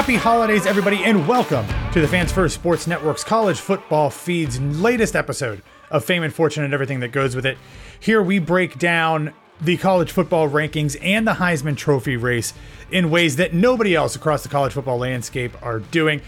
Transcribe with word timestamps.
Happy 0.00 0.16
holidays, 0.16 0.64
everybody, 0.64 1.04
and 1.04 1.28
welcome 1.28 1.66
to 1.92 2.00
the 2.00 2.08
Fans 2.08 2.32
First 2.32 2.54
Sports 2.54 2.86
Network's 2.86 3.22
College 3.22 3.60
Football 3.60 4.08
Feed's 4.08 4.58
latest 4.58 5.14
episode 5.14 5.60
of 5.90 6.06
Fame 6.06 6.22
and 6.22 6.32
Fortune 6.32 6.64
and 6.64 6.72
everything 6.72 7.00
that 7.00 7.08
goes 7.08 7.36
with 7.36 7.44
it. 7.44 7.58
Here 8.00 8.22
we 8.22 8.38
break 8.38 8.78
down 8.78 9.34
the 9.60 9.76
college 9.76 10.10
football 10.10 10.48
rankings 10.48 10.96
and 11.02 11.28
the 11.28 11.34
Heisman 11.34 11.76
Trophy 11.76 12.16
race 12.16 12.54
in 12.90 13.10
ways 13.10 13.36
that 13.36 13.52
nobody 13.52 13.94
else 13.94 14.16
across 14.16 14.42
the 14.42 14.48
college 14.48 14.72
football 14.72 14.96
landscape 14.96 15.52
are 15.62 15.80
doing. 15.80 16.22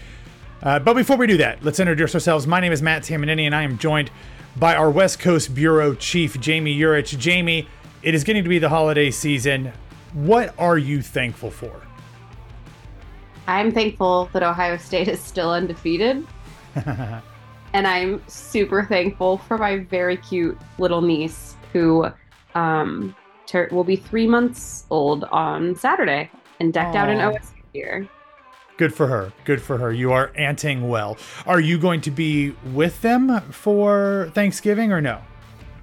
Uh, 0.61 0.77
but 0.77 0.93
before 0.93 1.17
we 1.17 1.25
do 1.25 1.37
that, 1.37 1.63
let's 1.63 1.79
introduce 1.79 2.13
ourselves. 2.13 2.45
My 2.45 2.59
name 2.59 2.73
is 2.73 2.83
Matt 2.83 3.01
Tamanini, 3.01 3.47
and 3.47 3.55
I 3.55 3.63
am 3.63 3.79
joined 3.79 4.11
by 4.55 4.75
our 4.75 4.91
West 4.91 5.19
Coast 5.19 5.55
Bureau 5.55 5.95
Chief, 5.95 6.39
Jami 6.39 6.77
Jurich. 6.77 7.17
Jami, 7.17 7.67
it 8.03 8.13
is 8.13 8.23
getting 8.23 8.43
to 8.43 8.49
be 8.49 8.59
the 8.59 8.69
holiday 8.69 9.09
season. 9.09 9.73
What 10.13 10.53
are 10.59 10.77
you 10.77 11.01
thankful 11.01 11.49
for? 11.49 11.81
I'm 13.47 13.71
thankful 13.71 14.29
that 14.33 14.43
Ohio 14.43 14.77
State 14.77 15.07
is 15.07 15.19
still 15.19 15.51
undefeated. 15.51 16.25
and 16.75 17.87
I'm 17.87 18.21
super 18.27 18.85
thankful 18.85 19.37
for 19.39 19.57
my 19.57 19.77
very 19.77 20.17
cute 20.17 20.57
little 20.77 21.01
niece 21.01 21.55
who 21.73 22.07
um, 22.55 23.15
ter- 23.45 23.69
will 23.71 23.83
be 23.83 23.95
three 23.95 24.27
months 24.27 24.85
old 24.89 25.25
on 25.25 25.75
Saturday 25.75 26.29
and 26.59 26.71
decked 26.71 26.95
out 26.95 27.09
in. 27.09 27.17
OSU 27.17 27.41
gear. 27.73 28.07
Good 28.77 28.93
for 28.93 29.07
her. 29.07 29.31
Good 29.45 29.61
for 29.61 29.77
her. 29.77 29.91
You 29.91 30.11
are 30.13 30.31
anting 30.35 30.87
well. 30.87 31.17
Are 31.45 31.59
you 31.59 31.77
going 31.77 32.01
to 32.01 32.11
be 32.11 32.51
with 32.73 33.01
them 33.01 33.41
for 33.51 34.31
Thanksgiving 34.33 34.91
or 34.91 34.99
no? 35.01 35.21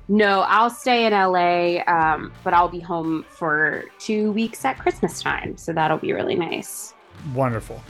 No, 0.08 0.40
I'll 0.40 0.70
stay 0.70 1.06
in 1.06 1.12
LA, 1.12 1.84
um, 1.86 2.32
but 2.42 2.52
I'll 2.52 2.68
be 2.68 2.80
home 2.80 3.24
for 3.28 3.84
two 4.00 4.32
weeks 4.32 4.64
at 4.64 4.76
Christmas 4.76 5.22
time. 5.22 5.56
So 5.56 5.72
that'll 5.72 5.98
be 5.98 6.12
really 6.12 6.34
nice. 6.34 6.94
Wonderful. 7.34 7.82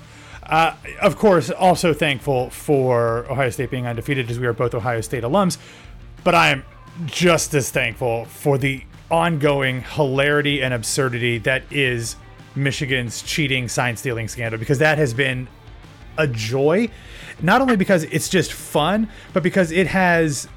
Uh, 0.43 0.75
of 1.01 1.17
course, 1.17 1.51
also 1.51 1.95
thankful 1.95 2.51
for 2.51 3.25
Ohio 3.31 3.51
State 3.51 3.71
being 3.71 3.87
undefeated 3.87 4.31
as 4.31 4.41
we 4.41 4.47
are 4.47 4.53
both 4.53 4.75
Ohio 4.75 5.01
State 5.01 5.23
alums, 5.23 5.59
but 6.25 6.35
I 6.35 6.51
am 6.51 6.65
just 7.07 7.55
as 7.55 7.71
thankful 7.71 8.25
for 8.25 8.59
the 8.59 8.83
ongoing 9.11 9.83
hilarity 9.83 10.63
and 10.63 10.75
absurdity 10.75 11.39
that 11.39 11.63
is 11.71 12.17
Michigan's 12.55 13.23
cheating 13.23 13.69
sign 13.69 13.97
stealing 13.97 14.29
scandal 14.29 14.59
because 14.59 14.79
that 14.79 14.99
has 14.99 15.15
been 15.15 15.49
a 16.19 16.27
joy, 16.27 16.89
not 17.41 17.61
only 17.61 17.77
because 17.77 18.05
it's 18.05 18.29
just 18.29 18.53
fun, 18.53 19.09
but 19.33 19.43
because 19.43 19.71
it 19.71 19.87
has 19.87 20.49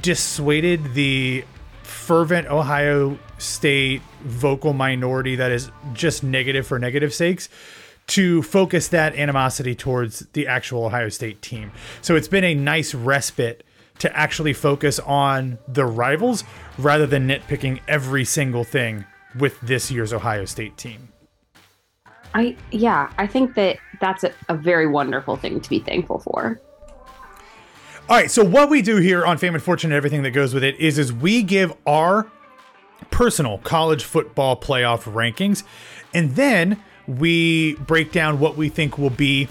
dissuaded 0.00 0.94
the 0.94 1.44
fervent 1.82 2.46
Ohio 2.48 3.18
State 3.38 4.02
vocal 4.22 4.72
minority 4.72 5.36
that 5.36 5.50
is 5.50 5.70
just 5.94 6.22
negative 6.22 6.66
for 6.66 6.78
negative 6.78 7.12
sakes 7.12 7.48
to 8.08 8.42
focus 8.42 8.88
that 8.88 9.14
animosity 9.14 9.74
towards 9.74 10.20
the 10.32 10.46
actual 10.46 10.84
Ohio 10.84 11.08
State 11.08 11.40
team. 11.40 11.72
So 12.00 12.16
it's 12.16 12.28
been 12.28 12.44
a 12.44 12.54
nice 12.54 12.94
respite 12.94 13.64
to 13.98 14.16
actually 14.16 14.52
focus 14.52 14.98
on 15.00 15.58
the 15.68 15.84
rivals 15.84 16.44
rather 16.78 17.06
than 17.06 17.28
nitpicking 17.28 17.80
every 17.86 18.24
single 18.24 18.64
thing 18.64 19.04
with 19.38 19.60
this 19.60 19.90
year's 19.90 20.12
Ohio 20.12 20.44
State 20.44 20.76
team. 20.76 21.08
I 22.34 22.56
yeah, 22.70 23.12
I 23.18 23.26
think 23.26 23.54
that 23.54 23.76
that's 24.00 24.24
a, 24.24 24.32
a 24.48 24.54
very 24.54 24.86
wonderful 24.86 25.36
thing 25.36 25.60
to 25.60 25.70
be 25.70 25.78
thankful 25.80 26.18
for. 26.18 26.60
All 28.08 28.16
right, 28.16 28.30
so 28.30 28.44
what 28.44 28.68
we 28.68 28.82
do 28.82 28.96
here 28.96 29.24
on 29.24 29.38
Fame 29.38 29.54
and 29.54 29.62
Fortune 29.62 29.92
and 29.92 29.96
everything 29.96 30.22
that 30.24 30.32
goes 30.32 30.52
with 30.52 30.64
it 30.64 30.78
is 30.80 30.98
is 30.98 31.12
we 31.12 31.42
give 31.42 31.72
our 31.86 32.26
personal 33.10 33.58
college 33.58 34.04
football 34.04 34.56
playoff 34.56 35.04
rankings 35.04 35.62
and 36.12 36.34
then 36.34 36.82
we 37.06 37.74
break 37.76 38.12
down 38.12 38.38
what 38.38 38.56
we 38.56 38.68
think 38.68 38.98
will 38.98 39.10
be 39.10 39.48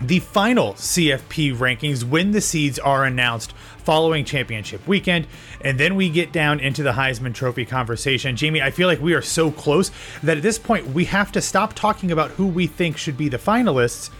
the 0.00 0.18
final 0.20 0.74
CFP 0.74 1.56
rankings 1.56 2.04
when 2.04 2.32
the 2.32 2.40
seeds 2.40 2.78
are 2.78 3.04
announced 3.04 3.52
following 3.78 4.24
championship 4.24 4.86
weekend. 4.86 5.26
And 5.62 5.80
then 5.80 5.96
we 5.96 6.10
get 6.10 6.32
down 6.32 6.60
into 6.60 6.82
the 6.82 6.92
Heisman 6.92 7.34
Trophy 7.34 7.64
conversation. 7.64 8.36
Jami, 8.36 8.60
I 8.60 8.70
feel 8.70 8.88
like 8.88 9.00
we 9.00 9.14
are 9.14 9.22
so 9.22 9.50
close 9.50 9.90
that 10.22 10.36
at 10.36 10.42
this 10.42 10.58
point 10.58 10.88
we 10.88 11.06
have 11.06 11.32
to 11.32 11.40
stop 11.40 11.72
talking 11.72 12.10
about 12.10 12.30
who 12.32 12.46
we 12.46 12.66
think 12.66 12.98
should 12.98 13.16
be 13.16 13.28
the 13.28 13.38
finalists 13.38 14.10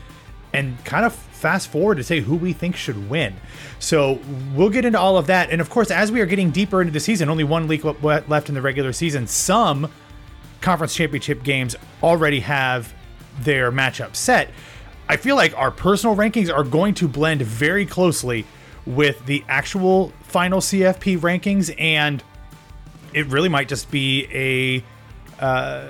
and 0.52 0.82
kind 0.84 1.04
of 1.04 1.14
fast 1.14 1.68
forward 1.68 1.96
to 1.96 2.04
say 2.04 2.20
who 2.20 2.36
we 2.36 2.52
think 2.54 2.76
should 2.76 3.10
win. 3.10 3.34
So 3.78 4.18
we'll 4.54 4.70
get 4.70 4.86
into 4.86 4.98
all 4.98 5.18
of 5.18 5.26
that. 5.26 5.50
And 5.50 5.60
of 5.60 5.68
course, 5.68 5.90
as 5.90 6.10
we 6.10 6.20
are 6.22 6.26
getting 6.26 6.50
deeper 6.50 6.80
into 6.80 6.92
the 6.92 7.00
season, 7.00 7.28
only 7.28 7.44
one 7.44 7.68
week 7.68 7.84
left 7.84 8.48
in 8.48 8.54
the 8.54 8.62
regular 8.62 8.94
season, 8.94 9.26
some 9.26 9.90
conference 10.66 10.96
championship 10.96 11.44
games 11.44 11.76
already 12.02 12.40
have 12.40 12.92
their 13.42 13.70
matchup 13.70 14.16
set. 14.16 14.50
I 15.08 15.16
feel 15.16 15.36
like 15.36 15.56
our 15.56 15.70
personal 15.70 16.16
rankings 16.16 16.52
are 16.52 16.64
going 16.64 16.94
to 16.94 17.06
blend 17.06 17.40
very 17.42 17.86
closely 17.86 18.44
with 18.84 19.24
the 19.26 19.44
actual 19.46 20.12
final 20.22 20.58
CFP 20.58 21.20
rankings, 21.20 21.72
and 21.78 22.20
it 23.14 23.26
really 23.28 23.48
might 23.48 23.68
just 23.68 23.92
be 23.92 24.26
a 24.32 24.82
uh, 25.40 25.86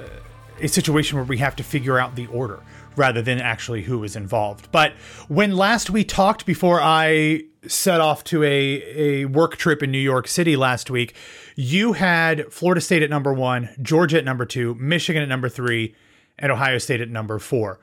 a 0.60 0.68
situation 0.68 1.16
where 1.16 1.24
we 1.24 1.38
have 1.38 1.56
to 1.56 1.62
figure 1.62 1.98
out 1.98 2.14
the 2.14 2.26
order 2.26 2.60
rather 2.96 3.22
than 3.22 3.40
actually 3.40 3.80
who 3.80 4.04
is 4.04 4.14
involved. 4.14 4.70
But 4.72 4.92
when 5.28 5.56
last 5.56 5.88
we 5.88 6.04
talked 6.04 6.44
before 6.44 6.82
I 6.82 7.44
set 7.68 8.00
off 8.00 8.24
to 8.24 8.42
a, 8.42 8.48
a 8.48 9.24
work 9.26 9.56
trip 9.56 9.82
in 9.82 9.90
New 9.90 9.98
York 9.98 10.28
City 10.28 10.56
last 10.56 10.90
week, 10.90 11.14
you 11.54 11.94
had 11.94 12.52
Florida 12.52 12.80
State 12.80 13.02
at 13.02 13.10
number 13.10 13.32
one, 13.32 13.70
Georgia 13.80 14.18
at 14.18 14.24
number 14.24 14.44
two, 14.44 14.74
Michigan 14.76 15.22
at 15.22 15.28
number 15.28 15.48
three, 15.48 15.94
and 16.38 16.52
Ohio 16.52 16.78
State 16.78 17.00
at 17.00 17.08
number 17.08 17.38
four. 17.38 17.80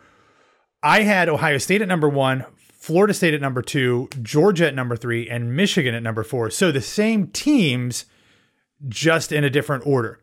I 0.82 1.04
had 1.04 1.30
Ohio 1.30 1.58
State 1.58 1.82
at 1.82 1.88
number 1.88 2.10
one, 2.10 2.46
Florida 2.58 3.14
State 3.14 3.34
at 3.34 3.42
number 3.42 3.62
two, 3.62 4.10
Georgia 4.22 4.68
at 4.68 4.76
number 4.76 4.96
three, 4.96 5.30
and 5.30 5.56
Michigan 5.56 5.96
at 5.96 6.04
number 6.04 6.24
four. 6.24 6.50
So 6.50 6.72
the 6.72 6.82
same 6.82 7.28
teams, 7.28 8.06
just 8.90 9.32
in 9.32 9.44
a 9.44 9.50
different 9.50 9.88
order. 9.88 10.20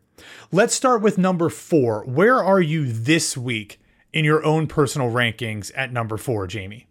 Let's 0.51 0.75
start 0.75 1.01
with 1.01 1.17
number 1.17 1.49
four. 1.49 2.03
Where 2.05 2.43
are 2.43 2.61
you 2.61 2.91
this 2.91 3.35
week 3.35 3.79
in 4.13 4.25
your 4.25 4.45
own 4.45 4.67
personal 4.67 5.09
rankings 5.09 5.71
at 5.75 5.91
number 5.91 6.17
four, 6.17 6.45
Jami? 6.45 6.87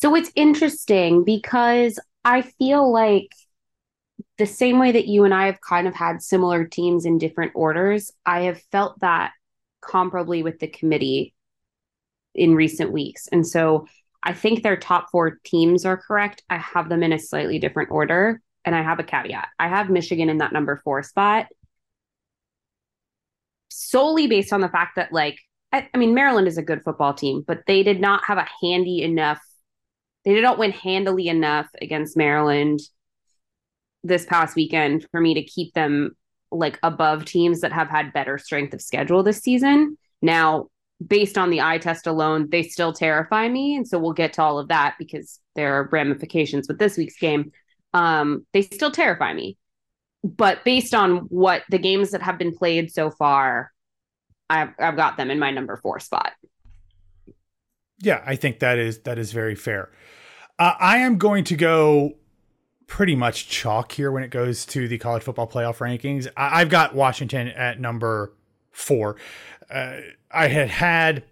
So 0.00 0.14
it's 0.14 0.30
interesting 0.34 1.24
because 1.24 1.98
I 2.24 2.42
feel 2.42 2.92
like 2.92 3.32
the 4.36 4.46
same 4.46 4.78
way 4.78 4.92
that 4.92 5.08
you 5.08 5.24
and 5.24 5.34
I 5.34 5.46
have 5.46 5.60
kind 5.60 5.88
of 5.88 5.94
had 5.94 6.22
similar 6.22 6.64
teams 6.64 7.04
in 7.04 7.18
different 7.18 7.52
orders, 7.54 8.12
I 8.24 8.42
have 8.42 8.62
felt 8.70 9.00
that 9.00 9.32
comparably 9.82 10.44
with 10.44 10.60
the 10.60 10.68
committee 10.68 11.34
in 12.34 12.54
recent 12.54 12.92
weeks. 12.92 13.28
And 13.28 13.46
so 13.46 13.86
I 14.22 14.32
think 14.32 14.62
their 14.62 14.76
top 14.76 15.10
four 15.10 15.38
teams 15.44 15.84
are 15.84 15.96
correct. 15.96 16.42
I 16.48 16.58
have 16.58 16.88
them 16.88 17.02
in 17.02 17.12
a 17.12 17.18
slightly 17.18 17.58
different 17.58 17.90
order. 17.90 18.40
And 18.64 18.74
I 18.74 18.82
have 18.82 18.98
a 18.98 19.04
caveat. 19.04 19.48
I 19.58 19.68
have 19.68 19.88
Michigan 19.88 20.28
in 20.28 20.38
that 20.38 20.52
number 20.52 20.76
four 20.84 21.02
spot 21.02 21.46
solely 23.70 24.26
based 24.26 24.52
on 24.52 24.60
the 24.60 24.68
fact 24.68 24.96
that, 24.96 25.12
like, 25.12 25.38
I, 25.72 25.88
I 25.94 25.98
mean, 25.98 26.14
Maryland 26.14 26.48
is 26.48 26.58
a 26.58 26.62
good 26.62 26.82
football 26.82 27.14
team, 27.14 27.44
but 27.46 27.62
they 27.66 27.82
did 27.82 28.00
not 28.00 28.24
have 28.24 28.38
a 28.38 28.46
handy 28.62 29.02
enough, 29.02 29.40
they 30.24 30.34
did 30.34 30.42
not 30.42 30.58
win 30.58 30.72
handily 30.72 31.28
enough 31.28 31.66
against 31.80 32.16
Maryland 32.16 32.80
this 34.04 34.24
past 34.26 34.56
weekend 34.56 35.06
for 35.10 35.20
me 35.20 35.34
to 35.34 35.42
keep 35.42 35.72
them 35.74 36.16
like 36.50 36.78
above 36.82 37.24
teams 37.24 37.60
that 37.60 37.72
have 37.72 37.88
had 37.88 38.12
better 38.12 38.38
strength 38.38 38.74
of 38.74 38.80
schedule 38.80 39.22
this 39.22 39.38
season. 39.38 39.96
Now, 40.22 40.68
based 41.04 41.38
on 41.38 41.50
the 41.50 41.60
eye 41.60 41.78
test 41.78 42.06
alone, 42.06 42.48
they 42.50 42.62
still 42.62 42.92
terrify 42.92 43.48
me. 43.48 43.76
And 43.76 43.86
so 43.86 43.98
we'll 43.98 44.12
get 44.12 44.32
to 44.34 44.42
all 44.42 44.58
of 44.58 44.68
that 44.68 44.96
because 44.98 45.40
there 45.54 45.74
are 45.74 45.88
ramifications 45.90 46.66
with 46.68 46.78
this 46.78 46.96
week's 46.96 47.18
game. 47.18 47.52
Um, 47.94 48.46
they 48.52 48.62
still 48.62 48.90
terrify 48.90 49.32
me. 49.32 49.56
But 50.24 50.64
based 50.64 50.94
on 50.94 51.18
what 51.28 51.62
the 51.70 51.78
games 51.78 52.10
that 52.10 52.22
have 52.22 52.38
been 52.38 52.56
played 52.56 52.90
so 52.90 53.10
far, 53.10 53.72
I've, 54.50 54.70
I've 54.78 54.96
got 54.96 55.16
them 55.16 55.30
in 55.30 55.38
my 55.38 55.50
number 55.50 55.76
four 55.76 56.00
spot. 56.00 56.32
Yeah, 58.00 58.22
I 58.24 58.36
think 58.36 58.60
that 58.60 58.78
is 58.78 59.00
that 59.00 59.18
is 59.18 59.32
very 59.32 59.54
fair. 59.54 59.90
Uh, 60.58 60.74
I 60.78 60.98
am 60.98 61.18
going 61.18 61.44
to 61.44 61.56
go 61.56 62.14
pretty 62.86 63.14
much 63.14 63.48
chalk 63.48 63.92
here 63.92 64.10
when 64.10 64.22
it 64.22 64.30
goes 64.30 64.66
to 64.66 64.88
the 64.88 64.98
college 64.98 65.22
football 65.22 65.46
playoff 65.46 65.78
rankings. 65.78 66.26
I, 66.36 66.60
have 66.60 66.70
got 66.70 66.94
Washington 66.94 67.48
at 67.48 67.78
number 67.78 68.32
four. 68.72 69.16
Uh, 69.70 69.98
I 70.32 70.48
had 70.48 70.70
had 70.70 71.22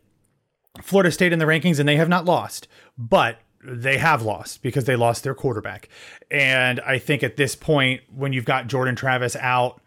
Florida 0.82 1.10
State 1.10 1.32
in 1.32 1.38
the 1.38 1.46
rankings 1.46 1.80
and 1.80 1.88
they 1.88 1.96
have 1.96 2.10
not 2.10 2.26
lost, 2.26 2.68
but 2.96 3.40
they 3.64 3.96
have 3.98 4.22
lost 4.22 4.62
because 4.62 4.84
they 4.84 4.96
lost 4.96 5.24
their 5.24 5.34
quarterback. 5.34 5.88
And 6.30 6.78
I 6.80 6.98
think 6.98 7.22
at 7.22 7.36
this 7.36 7.56
point, 7.56 8.02
when 8.14 8.32
you've 8.32 8.44
got 8.44 8.68
Jordan 8.68 8.94
Travis 8.94 9.34
out, 9.36 9.80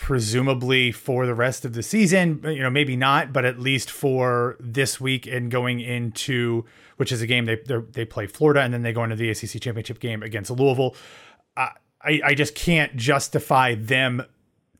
presumably 0.00 0.90
for 0.90 1.26
the 1.26 1.34
rest 1.34 1.66
of 1.66 1.74
the 1.74 1.82
season, 1.82 2.40
you 2.44 2.62
know, 2.62 2.70
maybe 2.70 2.96
not, 2.96 3.34
but 3.34 3.44
at 3.44 3.60
least 3.60 3.90
for 3.90 4.56
this 4.58 4.98
week 4.98 5.26
and 5.26 5.50
going 5.50 5.78
into 5.78 6.64
which 6.96 7.12
is 7.12 7.20
a 7.22 7.26
game 7.26 7.44
they 7.44 7.58
they 7.92 8.04
play 8.04 8.26
Florida 8.26 8.60
and 8.60 8.72
then 8.72 8.82
they 8.82 8.92
go 8.94 9.04
into 9.04 9.14
the 9.14 9.28
ACC 9.30 9.60
championship 9.60 10.00
game 10.00 10.22
against 10.22 10.50
Louisville. 10.50 10.96
I 11.56 11.72
I 12.02 12.34
just 12.34 12.54
can't 12.54 12.96
justify 12.96 13.74
them 13.74 14.24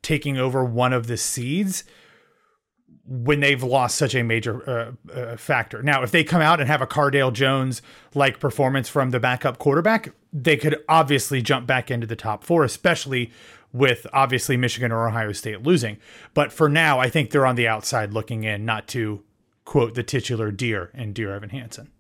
taking 0.01 0.39
over 0.39 0.65
one 0.65 0.95
of 0.95 1.07
the 1.07 1.19
seeds 1.19 1.85
when 3.05 3.41
they've 3.41 3.63
lost 3.63 3.97
such 3.97 4.15
a 4.15 4.23
major 4.23 4.69
uh, 4.69 5.13
uh, 5.13 5.37
factor. 5.37 5.83
Now, 5.83 6.03
if 6.03 6.13
they 6.13 6.25
come 6.25 6.41
out 6.41 6.61
and 6.61 6.69
have 6.69 6.81
a 6.81 6.87
Cardale 6.87 7.33
Jones 7.33 7.83
like 8.15 8.39
performance 8.39 8.89
from 8.89 9.11
the 9.11 9.21
backup 9.21 9.59
quarterback, 9.59 10.15
they 10.33 10.57
could 10.57 10.83
obviously 10.89 11.43
jump 11.43 11.67
back 11.67 11.91
into 11.91 12.07
the 12.07 12.17
top 12.17 12.45
four, 12.45 12.65
especially 12.65 13.33
with 13.73 14.07
obviously 14.13 14.57
Michigan 14.57 14.93
or 14.93 15.09
Ohio 15.09 15.33
State 15.33 15.63
losing. 15.63 15.99
But 16.35 16.53
for 16.53 16.69
now, 16.69 16.99
I 16.99 17.09
think 17.09 17.31
they're 17.31 17.47
on 17.47 17.57
the 17.57 17.69
outside 17.69 18.13
looking 18.13 18.45
in, 18.45 18.65
not 18.65 18.89
to 18.89 19.23
quote 19.65 19.95
the 19.95 20.03
titular 20.03 20.51
deer 20.51 20.91
in 20.95 21.13
Dear 21.13 21.35
Evan 21.35 21.51
Hansen. 21.51 21.91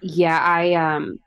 Yeah, 0.00 0.38
I 0.38 0.74
um, 0.74 1.18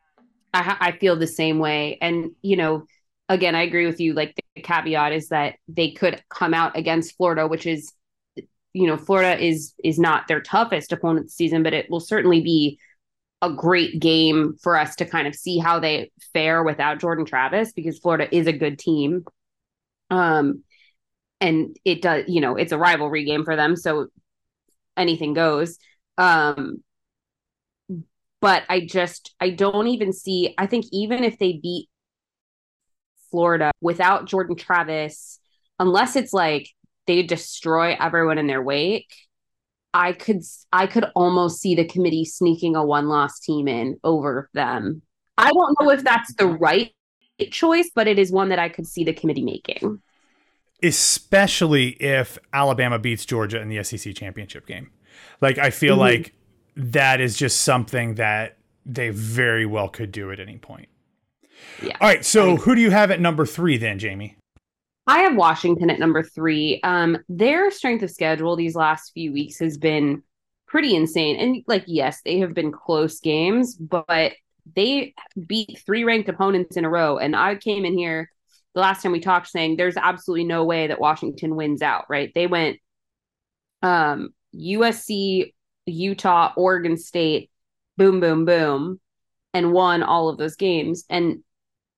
I, 0.54 0.78
I 0.80 0.92
feel 0.94 1.16
the 1.16 1.28
same 1.28 1.60
way, 1.60 1.98
and 2.02 2.32
you 2.42 2.56
know, 2.56 2.86
again, 3.28 3.56
I 3.56 3.64
agree 3.64 3.86
with 3.86 4.00
you. 4.00 4.14
Like 4.14 4.36
the 4.56 4.62
caveat 4.62 5.14
is 5.14 5.30
that 5.30 5.56
they 5.68 5.92
could 5.92 6.24
come 6.30 6.54
out 6.54 6.78
against 6.78 7.18
Florida, 7.18 7.48
which 7.48 7.66
is, 7.66 7.92
you 8.74 8.88
know, 8.88 8.98
Florida 8.98 9.44
is 9.44 9.74
is 9.84 9.98
not 10.00 10.28
their 10.28 10.42
toughest 10.42 10.92
opponent 10.94 11.28
this 11.28 11.36
season, 11.36 11.64
but 11.64 11.74
it 11.74 11.90
will 11.90 12.00
certainly 12.00 12.42
be 12.42 12.80
a 13.42 13.52
great 13.52 14.00
game 14.00 14.58
for 14.62 14.78
us 14.78 14.96
to 14.98 15.06
kind 15.06 15.28
of 15.28 15.34
see 15.34 15.60
how 15.60 15.80
they 15.80 16.12
fare 16.34 16.62
without 16.62 17.00
Jordan 17.00 17.26
Travis 17.26 17.72
because 17.72 17.98
Florida 17.98 18.34
is 18.36 18.48
a 18.48 18.54
good 18.54 18.78
team. 18.78 19.24
Um, 20.10 20.64
and 21.42 21.78
it 21.86 22.02
does, 22.02 22.26
you 22.28 22.42
know, 22.42 22.56
it's 22.56 22.72
a 22.72 22.78
rivalry 22.78 23.26
game 23.26 23.46
for 23.46 23.56
them, 23.56 23.76
so 23.76 24.08
anything 24.98 25.34
goes. 25.34 25.78
Um, 26.18 26.84
but 28.42 28.64
I 28.70 28.86
just 28.86 29.34
I 29.40 29.50
don't 29.52 29.88
even 29.88 30.14
see 30.14 30.54
I 30.58 30.66
think 30.66 30.86
even 30.92 31.24
if 31.24 31.38
they 31.40 31.60
beat 31.62 31.90
Florida 33.32 33.72
without 33.82 34.26
Jordan 34.26 34.56
Travis, 34.56 35.40
unless 35.80 36.16
it's 36.16 36.34
like 36.34 36.70
they 37.08 37.24
destroy 37.24 37.96
everyone 38.00 38.38
in 38.38 38.48
their 38.48 38.62
wake, 38.62 39.14
I 39.94 40.14
could 40.14 40.42
I 40.72 40.88
could 40.88 41.06
almost 41.16 41.62
see 41.62 41.76
the 41.76 41.86
committee 41.86 42.26
sneaking 42.26 42.76
a 42.76 42.86
one 42.86 43.08
loss 43.08 43.40
team 43.40 43.68
in 43.68 44.00
over 44.04 44.50
them. 44.54 45.02
I 45.38 45.52
don't 45.52 45.78
know 45.80 45.90
if 45.92 46.04
that's 46.04 46.34
the 46.36 46.48
right 46.48 46.94
choice, 47.48 47.90
but 47.94 48.08
it 48.08 48.20
is 48.20 48.32
one 48.32 48.50
that 48.50 48.60
I 48.60 48.70
could 48.70 48.88
see 48.88 49.04
the 49.04 49.14
committee 49.14 49.44
making. 49.44 50.02
Especially 50.82 51.90
if 52.02 52.38
Alabama 52.54 53.00
beats 53.00 53.26
Georgia 53.26 53.62
in 53.62 53.70
the 53.70 53.84
SEC 53.84 54.16
championship 54.16 54.66
game. 54.66 54.92
Like 55.42 55.58
I 55.58 55.70
feel 55.70 55.94
mm-hmm. 55.94 56.02
like 56.02 56.34
that 56.76 57.20
is 57.20 57.38
just 57.38 57.62
something 57.62 58.16
that 58.16 58.58
they 58.86 59.10
very 59.10 59.66
well 59.66 59.90
could 59.90 60.12
do 60.12 60.32
at 60.32 60.40
any 60.40 60.58
point. 60.58 60.88
Yeah. 61.82 61.98
All 62.00 62.08
right. 62.08 62.24
So 62.24 62.56
who 62.56 62.76
do 62.76 62.82
you 62.82 62.92
have 62.92 63.12
at 63.12 63.20
number 63.20 63.46
three 63.46 63.78
then, 63.78 64.00
Jami? 64.00 64.38
I 65.08 65.20
have 65.20 65.36
Washington 65.36 65.90
at 65.90 66.00
number 66.00 66.24
three. 66.24 66.80
Um, 66.84 67.18
their 67.28 67.72
strength 67.72 68.04
of 68.04 68.12
schedule 68.12 68.56
these 68.56 68.76
last 68.76 69.12
few 69.12 69.34
weeks 69.34 69.58
has 69.60 69.78
been 69.78 70.24
pretty 70.68 70.96
insane. 70.96 71.36
And 71.38 71.64
like, 71.68 71.84
yes, 71.88 72.22
they 72.24 72.40
have 72.40 72.54
been 72.54 72.72
close 72.72 73.20
games, 73.20 73.76
but 73.76 74.34
they 74.76 75.14
beat 75.48 75.82
three 75.86 76.04
ranked 76.04 76.30
opponents 76.30 76.78
in 76.78 76.86
a 76.86 76.90
row. 76.90 77.18
And 77.18 77.36
I 77.36 77.56
came 77.56 77.86
in 77.86 77.98
here 77.98 78.30
the 78.74 78.82
last 78.82 79.02
time 79.02 79.12
we 79.12 79.20
talked 79.20 79.48
saying 79.48 79.78
there's 79.78 79.98
absolutely 79.98 80.46
no 80.46 80.64
way 80.64 80.88
that 80.88 81.00
Washington 81.00 81.56
wins 81.56 81.82
out, 81.82 82.06
right? 82.10 82.32
They 82.34 82.48
went 82.48 82.78
um 83.82 84.30
USC, 84.56 85.54
Utah, 85.86 86.54
Oregon 86.56 86.98
State, 86.98 87.52
boom, 87.98 88.20
boom, 88.20 88.46
boom, 88.46 89.00
and 89.54 89.74
won 89.74 90.04
all 90.04 90.30
of 90.30 90.38
those 90.38 90.56
games. 90.56 91.06
And 91.10 91.44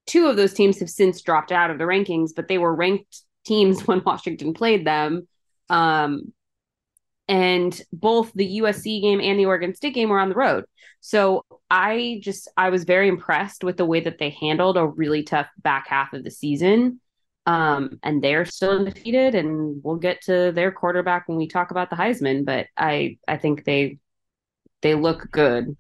two 0.06 0.28
of 0.28 0.36
those 0.36 0.54
teams 0.54 0.80
have 0.80 0.90
since 0.90 1.22
dropped 1.22 1.52
out 1.52 1.72
of 1.72 1.78
the 1.78 1.86
rankings, 1.86 2.32
but 2.36 2.48
they 2.48 2.58
were 2.58 2.76
ranked 2.76 3.22
teams 3.46 3.82
when 3.88 4.04
Washington 4.06 4.54
played 4.54 4.86
them. 4.86 5.28
Um, 5.70 6.34
and 7.32 7.82
both 7.94 8.30
the 8.34 8.60
USC 8.60 9.02
game 9.02 9.22
and 9.22 9.40
the 9.40 9.46
Oregon 9.46 9.74
State 9.74 9.94
game 9.94 10.10
were 10.10 10.20
on 10.20 10.28
the 10.28 10.36
road. 10.36 10.66
So 11.00 11.46
I 11.70 12.20
just 12.22 12.50
I 12.58 12.70
was 12.70 12.84
very 12.84 13.08
impressed 13.08 13.64
with 13.64 13.78
the 13.78 13.86
way 13.86 14.02
that 14.02 14.18
they 14.18 14.32
handled 14.32 14.76
a 14.76 14.86
really 14.86 15.24
tough 15.24 15.48
back 15.58 15.88
half 15.88 16.12
of 16.12 16.26
the 16.26 16.30
season. 16.30 17.00
Um, 17.48 18.00
and 18.04 18.22
they're 18.22 18.46
still 18.46 18.72
undefeated, 18.72 19.34
and 19.34 19.82
we'll 19.84 19.96
get 19.96 20.22
to 20.24 20.52
their 20.52 20.72
quarterback 20.72 21.28
when 21.28 21.38
we 21.38 21.48
talk 21.48 21.72
about 21.72 21.90
the 21.90 21.96
Heisman. 21.96 22.46
But 22.46 22.68
I 22.78 23.18
I 23.28 23.38
think 23.38 23.64
they 23.64 23.98
they 24.82 24.94
look 24.94 25.32
good. 25.32 25.76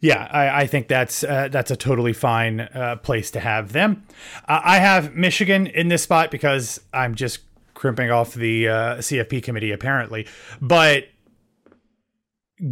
Yeah, 0.00 0.28
I, 0.30 0.62
I 0.62 0.66
think 0.66 0.88
that's 0.88 1.22
uh, 1.22 1.48
that's 1.50 1.70
a 1.70 1.76
totally 1.76 2.14
fine 2.14 2.60
uh, 2.60 2.96
place 2.96 3.30
to 3.30 3.40
have 3.40 3.72
them. 3.72 4.04
Uh, 4.48 4.60
I 4.64 4.78
have 4.78 5.14
Michigan 5.14 5.68
in 5.68 5.88
this 5.88 6.02
spot 6.02 6.30
because 6.30 6.80
I'm 6.92 7.14
just 7.14 7.40
crimping 7.80 8.10
off 8.10 8.34
the 8.34 8.68
uh, 8.68 8.96
CFP 8.98 9.42
committee 9.42 9.72
apparently, 9.72 10.26
but 10.60 11.04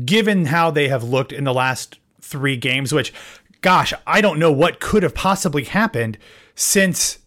given 0.05 0.45
how 0.45 0.71
they 0.71 0.89
have 0.89 1.03
looked 1.03 1.33
in 1.33 1.45
the 1.45 1.55
last 1.55 1.99
three 2.21 2.59
games, 2.59 2.93
which, 2.93 3.15
gosh, 3.63 3.95
I 4.07 4.21
don't 4.21 4.39
know 4.39 4.53
what 4.53 4.81
could 4.81 5.03
have 5.03 5.15
possibly 5.15 5.65
happened 5.65 6.19
since 6.55 7.21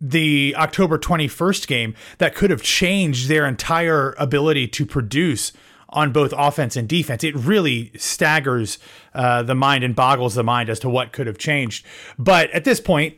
the 0.00 0.54
October 0.56 0.98
21st 0.98 1.66
game 1.66 1.96
that 2.18 2.36
could 2.36 2.50
have 2.50 2.62
changed 2.62 3.28
their 3.28 3.44
entire 3.44 4.14
ability 4.16 4.68
to 4.68 4.86
produce 4.86 5.52
on 5.88 6.12
both 6.12 6.32
offense 6.36 6.76
and 6.76 6.88
defense. 6.88 7.24
It 7.24 7.34
really 7.34 7.90
staggers 7.96 8.78
uh, 9.14 9.42
the 9.42 9.56
mind 9.56 9.82
and 9.82 9.96
boggles 9.96 10.36
the 10.36 10.44
mind 10.44 10.70
as 10.70 10.78
to 10.78 10.88
what 10.88 11.12
could 11.12 11.26
have 11.26 11.38
changed. 11.38 11.84
But 12.16 12.52
at 12.52 12.62
this 12.62 12.80
point, 12.80 13.16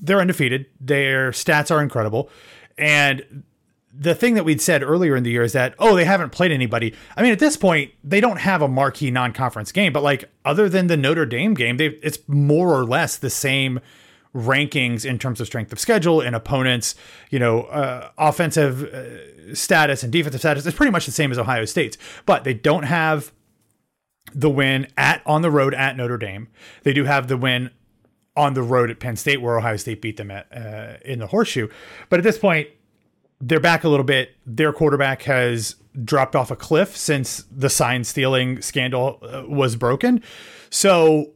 they're 0.00 0.20
undefeated. 0.20 0.66
Their 0.80 1.30
stats 1.30 1.70
are 1.70 1.80
incredible. 1.80 2.28
And 2.78 3.44
the 3.92 4.14
thing 4.14 4.34
that 4.34 4.44
we'd 4.44 4.60
said 4.60 4.82
earlier 4.82 5.16
in 5.16 5.22
the 5.22 5.30
year 5.30 5.42
is 5.42 5.52
that, 5.52 5.74
oh, 5.78 5.94
they 5.94 6.04
haven't 6.04 6.30
played 6.30 6.50
anybody. 6.50 6.94
I 7.16 7.22
mean, 7.22 7.32
at 7.32 7.38
this 7.38 7.56
point, 7.56 7.92
they 8.02 8.20
don't 8.20 8.38
have 8.38 8.62
a 8.62 8.68
marquee 8.68 9.10
non 9.10 9.32
conference 9.32 9.70
game, 9.72 9.92
but 9.92 10.02
like 10.02 10.30
other 10.44 10.68
than 10.68 10.86
the 10.86 10.96
Notre 10.96 11.26
Dame 11.26 11.54
game, 11.54 11.76
they 11.76 11.88
it's 12.02 12.18
more 12.26 12.74
or 12.74 12.84
less 12.84 13.16
the 13.16 13.30
same 13.30 13.80
rankings 14.34 15.04
in 15.04 15.18
terms 15.18 15.40
of 15.40 15.46
strength 15.46 15.72
of 15.72 15.78
schedule 15.78 16.20
and 16.22 16.34
opponents, 16.34 16.94
you 17.30 17.38
know, 17.38 17.64
uh, 17.64 18.10
offensive 18.16 18.82
uh, 18.84 19.54
status 19.54 20.02
and 20.02 20.10
defensive 20.10 20.40
status. 20.40 20.64
It's 20.64 20.76
pretty 20.76 20.92
much 20.92 21.04
the 21.04 21.12
same 21.12 21.30
as 21.30 21.38
Ohio 21.38 21.66
State's, 21.66 21.98
but 22.24 22.44
they 22.44 22.54
don't 22.54 22.84
have 22.84 23.32
the 24.34 24.48
win 24.48 24.86
at 24.96 25.20
on 25.26 25.42
the 25.42 25.50
road 25.50 25.74
at 25.74 25.96
Notre 25.98 26.16
Dame. 26.16 26.48
They 26.82 26.94
do 26.94 27.04
have 27.04 27.28
the 27.28 27.36
win 27.36 27.70
on 28.36 28.54
the 28.54 28.62
road 28.62 28.90
at 28.90 28.98
Penn 29.00 29.16
State, 29.16 29.42
where 29.42 29.58
Ohio 29.58 29.76
State 29.76 30.00
beat 30.00 30.16
them 30.16 30.30
at 30.30 30.46
uh, 30.52 30.96
in 31.04 31.18
the 31.18 31.26
horseshoe. 31.26 31.68
But 32.08 32.18
at 32.18 32.24
this 32.24 32.38
point, 32.38 32.68
they're 33.40 33.60
back 33.60 33.84
a 33.84 33.88
little 33.88 34.04
bit. 34.04 34.36
Their 34.46 34.72
quarterback 34.72 35.22
has 35.22 35.76
dropped 36.04 36.34
off 36.34 36.50
a 36.50 36.56
cliff 36.56 36.96
since 36.96 37.44
the 37.50 37.68
sign 37.68 38.04
stealing 38.04 38.62
scandal 38.62 39.18
uh, 39.22 39.42
was 39.46 39.76
broken. 39.76 40.22
So 40.70 41.32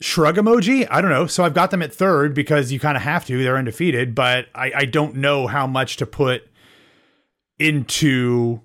shrug 0.00 0.36
emoji. 0.36 0.86
I 0.90 1.00
don't 1.00 1.10
know. 1.10 1.26
So 1.26 1.44
I've 1.44 1.54
got 1.54 1.70
them 1.70 1.82
at 1.82 1.94
third 1.94 2.34
because 2.34 2.70
you 2.72 2.78
kind 2.78 2.96
of 2.96 3.02
have 3.02 3.24
to. 3.26 3.42
They're 3.42 3.56
undefeated, 3.56 4.14
but 4.14 4.46
I, 4.54 4.72
I 4.74 4.84
don't 4.84 5.16
know 5.16 5.46
how 5.46 5.66
much 5.66 5.96
to 5.98 6.06
put 6.06 6.46
into 7.58 8.60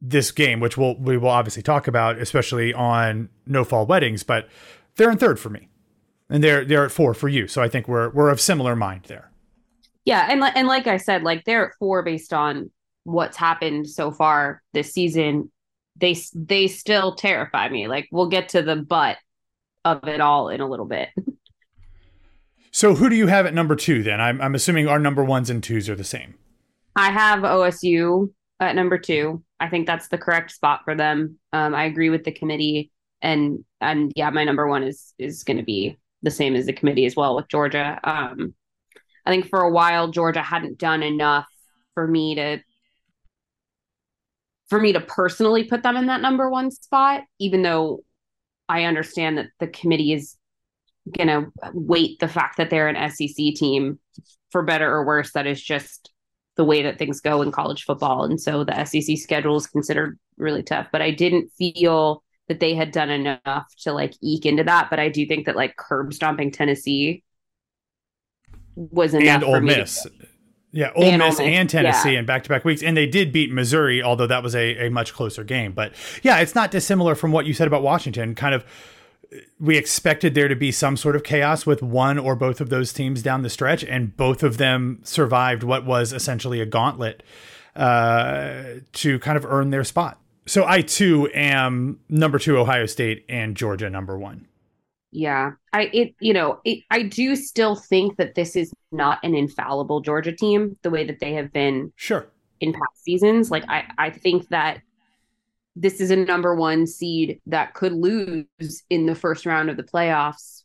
this 0.00 0.30
game, 0.30 0.60
which 0.60 0.76
we'll 0.76 0.96
we 0.96 1.16
will 1.16 1.30
obviously 1.30 1.62
talk 1.62 1.88
about, 1.88 2.18
especially 2.18 2.72
on 2.72 3.28
no 3.46 3.64
fall 3.64 3.86
weddings. 3.86 4.22
But 4.22 4.48
they're 4.96 5.10
in 5.10 5.18
third 5.18 5.38
for 5.38 5.50
me, 5.50 5.68
and 6.28 6.42
they're 6.42 6.64
they're 6.64 6.84
at 6.84 6.92
four 6.92 7.14
for 7.14 7.28
you. 7.28 7.46
So 7.48 7.62
I 7.62 7.68
think 7.68 7.88
we're 7.88 8.10
we're 8.10 8.30
of 8.30 8.40
similar 8.40 8.76
mind 8.76 9.04
there. 9.04 9.30
Yeah, 10.04 10.26
and 10.30 10.42
and 10.42 10.68
like 10.68 10.86
I 10.86 10.96
said, 10.96 11.22
like 11.22 11.44
they're 11.44 11.68
at 11.68 11.74
four 11.78 12.02
based 12.02 12.32
on 12.32 12.70
what's 13.04 13.36
happened 13.36 13.88
so 13.88 14.10
far 14.10 14.62
this 14.72 14.92
season. 14.92 15.50
They 15.96 16.16
they 16.34 16.66
still 16.68 17.14
terrify 17.14 17.68
me. 17.68 17.88
Like 17.88 18.08
we'll 18.10 18.28
get 18.28 18.50
to 18.50 18.62
the 18.62 18.76
butt 18.76 19.16
of 19.84 20.06
it 20.08 20.20
all 20.20 20.48
in 20.48 20.60
a 20.60 20.68
little 20.68 20.86
bit. 20.86 21.08
So 22.76 22.94
who 22.94 23.08
do 23.08 23.16
you 23.16 23.26
have 23.28 23.46
at 23.46 23.54
number 23.54 23.74
two 23.74 24.02
then? 24.02 24.20
I'm 24.20 24.38
I'm 24.38 24.54
assuming 24.54 24.86
our 24.86 24.98
number 24.98 25.24
ones 25.24 25.48
and 25.48 25.64
twos 25.64 25.88
are 25.88 25.94
the 25.94 26.04
same. 26.04 26.34
I 26.94 27.10
have 27.10 27.38
OSU 27.38 28.30
at 28.60 28.76
number 28.76 28.98
two. 28.98 29.42
I 29.58 29.70
think 29.70 29.86
that's 29.86 30.08
the 30.08 30.18
correct 30.18 30.50
spot 30.50 30.82
for 30.84 30.94
them. 30.94 31.38
Um, 31.54 31.74
I 31.74 31.84
agree 31.84 32.10
with 32.10 32.24
the 32.24 32.32
committee, 32.32 32.90
and 33.26 33.64
and 33.80 34.12
yeah, 34.14 34.30
my 34.30 34.44
number 34.44 34.68
one 34.68 34.84
is 34.84 35.12
is 35.18 35.42
going 35.42 35.56
to 35.56 35.64
be 35.64 35.98
the 36.22 36.30
same 36.30 36.54
as 36.54 36.66
the 36.66 36.72
committee 36.72 37.06
as 37.06 37.16
well 37.16 37.34
with 37.34 37.48
Georgia. 37.48 37.98
Um, 38.04 38.54
I 39.26 39.30
think 39.30 39.48
for 39.48 39.60
a 39.60 39.70
while 39.70 40.08
Georgia 40.08 40.42
hadn't 40.42 40.78
done 40.78 41.02
enough 41.02 41.46
for 41.94 42.06
me 42.06 42.36
to 42.36 42.60
for 44.68 44.80
me 44.80 44.92
to 44.92 45.00
personally 45.00 45.64
put 45.64 45.82
them 45.82 45.96
in 45.96 46.06
that 46.06 46.22
number 46.22 46.48
one 46.48 46.70
spot, 46.70 47.22
even 47.40 47.62
though 47.62 48.04
I 48.68 48.84
understand 48.84 49.38
that 49.38 49.48
the 49.58 49.66
committee 49.66 50.12
is 50.12 50.36
going 51.16 51.28
to 51.28 51.50
weight 51.72 52.18
the 52.20 52.28
fact 52.28 52.56
that 52.56 52.70
they're 52.70 52.88
an 52.88 53.10
SEC 53.10 53.54
team 53.56 53.98
for 54.50 54.62
better 54.62 54.92
or 54.92 55.04
worse. 55.04 55.32
That 55.32 55.46
is 55.46 55.62
just 55.62 56.12
the 56.56 56.64
way 56.64 56.82
that 56.82 56.98
things 56.98 57.20
go 57.20 57.42
in 57.42 57.52
college 57.52 57.84
football. 57.84 58.24
And 58.24 58.40
so 58.40 58.64
the 58.64 58.84
SEC 58.84 59.18
schedule 59.18 59.56
is 59.56 59.66
considered 59.66 60.18
really 60.36 60.62
tough. 60.62 60.88
But 60.90 61.02
I 61.02 61.10
didn't 61.10 61.50
feel 61.56 62.24
that 62.48 62.60
they 62.60 62.74
had 62.74 62.92
done 62.92 63.10
enough 63.10 63.66
to 63.80 63.92
like 63.92 64.14
eke 64.20 64.46
into 64.46 64.64
that. 64.64 64.88
But 64.90 65.00
I 65.00 65.08
do 65.08 65.26
think 65.26 65.46
that 65.46 65.56
like 65.56 65.76
curb 65.76 66.14
stomping 66.14 66.50
Tennessee 66.50 67.22
was 68.76 69.14
enough 69.14 69.42
and 69.42 69.44
Ole 69.44 69.60
Miss. 69.60 70.06
Yeah, 70.72 70.90
Ole 70.94 71.04
and 71.04 71.18
Miss, 71.22 71.40
Ole 71.40 71.46
Miss 71.46 71.54
and 71.58 71.70
Tennessee 71.70 72.12
yeah. 72.12 72.18
in 72.18 72.26
back 72.26 72.42
to 72.42 72.48
back 72.48 72.64
weeks. 72.64 72.82
And 72.82 72.96
they 72.96 73.06
did 73.06 73.32
beat 73.32 73.50
Missouri, 73.50 74.02
although 74.02 74.26
that 74.26 74.42
was 74.42 74.54
a, 74.54 74.86
a 74.86 74.90
much 74.90 75.14
closer 75.14 75.42
game. 75.42 75.72
But 75.72 75.92
yeah, 76.22 76.38
it's 76.38 76.54
not 76.54 76.70
dissimilar 76.70 77.14
from 77.14 77.32
what 77.32 77.46
you 77.46 77.54
said 77.54 77.66
about 77.66 77.82
Washington. 77.82 78.34
Kind 78.34 78.54
of, 78.54 78.64
we 79.58 79.78
expected 79.78 80.34
there 80.34 80.48
to 80.48 80.56
be 80.56 80.70
some 80.70 80.96
sort 80.96 81.16
of 81.16 81.24
chaos 81.24 81.64
with 81.64 81.82
one 81.82 82.18
or 82.18 82.36
both 82.36 82.60
of 82.60 82.68
those 82.68 82.92
teams 82.92 83.22
down 83.22 83.42
the 83.42 83.50
stretch, 83.50 83.84
and 83.84 84.16
both 84.16 84.42
of 84.42 84.58
them 84.58 85.00
survived 85.02 85.62
what 85.62 85.86
was 85.86 86.12
essentially 86.12 86.60
a 86.60 86.66
gauntlet 86.66 87.22
uh, 87.74 88.64
to 88.92 89.18
kind 89.20 89.36
of 89.36 89.46
earn 89.46 89.70
their 89.70 89.84
spot. 89.84 90.20
So 90.46 90.64
I 90.64 90.80
too 90.82 91.28
am 91.34 92.00
number 92.08 92.38
two, 92.38 92.56
Ohio 92.58 92.86
State, 92.86 93.24
and 93.28 93.56
Georgia 93.56 93.90
number 93.90 94.18
one. 94.18 94.46
Yeah. 95.10 95.52
I 95.72 95.82
it 95.92 96.14
you 96.20 96.32
know, 96.32 96.60
it, 96.64 96.84
I 96.90 97.02
do 97.02 97.36
still 97.36 97.74
think 97.74 98.16
that 98.16 98.34
this 98.34 98.54
is 98.56 98.72
not 98.92 99.18
an 99.22 99.34
infallible 99.34 100.00
Georgia 100.00 100.32
team 100.32 100.76
the 100.82 100.90
way 100.90 101.04
that 101.04 101.20
they 101.20 101.32
have 101.34 101.52
been 101.52 101.92
Sure. 101.96 102.26
in 102.60 102.72
past 102.72 103.02
seasons. 103.04 103.50
Like 103.50 103.64
I 103.68 103.84
I 103.98 104.10
think 104.10 104.48
that 104.48 104.82
this 105.74 106.00
is 106.00 106.10
a 106.10 106.16
number 106.16 106.54
1 106.54 106.86
seed 106.86 107.40
that 107.46 107.74
could 107.74 107.92
lose 107.92 108.46
in 108.88 109.04
the 109.06 109.14
first 109.14 109.44
round 109.44 109.68
of 109.68 109.76
the 109.76 109.82
playoffs. 109.82 110.62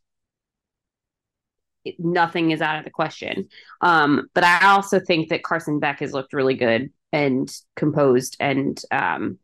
It, 1.84 1.96
nothing 2.00 2.52
is 2.52 2.62
out 2.62 2.78
of 2.78 2.86
the 2.86 2.92
question. 2.92 3.50
Um, 3.82 4.30
but 4.34 4.44
I 4.44 4.68
also 4.68 5.00
think 5.00 5.30
that 5.30 5.44
Carson 5.44 5.80
Beck 5.80 6.00
has 6.00 6.14
looked 6.14 6.32
really 6.34 6.56
good 6.56 6.92
and 7.12 7.52
composed 7.76 8.38
and 8.40 8.80
um, 8.92 9.38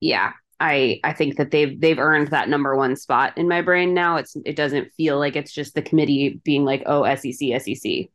yeah, 0.00 0.32
I 0.60 1.00
I 1.04 1.12
think 1.12 1.36
that 1.36 1.50
they've 1.50 1.80
they've 1.80 1.98
earned 1.98 2.28
that 2.28 2.48
number 2.48 2.76
one 2.76 2.96
spot 2.96 3.36
in 3.36 3.48
my 3.48 3.62
brain 3.62 3.94
now. 3.94 4.16
It's 4.16 4.36
it 4.44 4.56
doesn't 4.56 4.92
feel 4.96 5.18
like 5.18 5.36
it's 5.36 5.52
just 5.52 5.74
the 5.74 5.82
committee 5.82 6.40
being 6.44 6.64
like, 6.64 6.82
oh, 6.86 7.04
SEC, 7.14 7.60
SEC. 7.60 8.08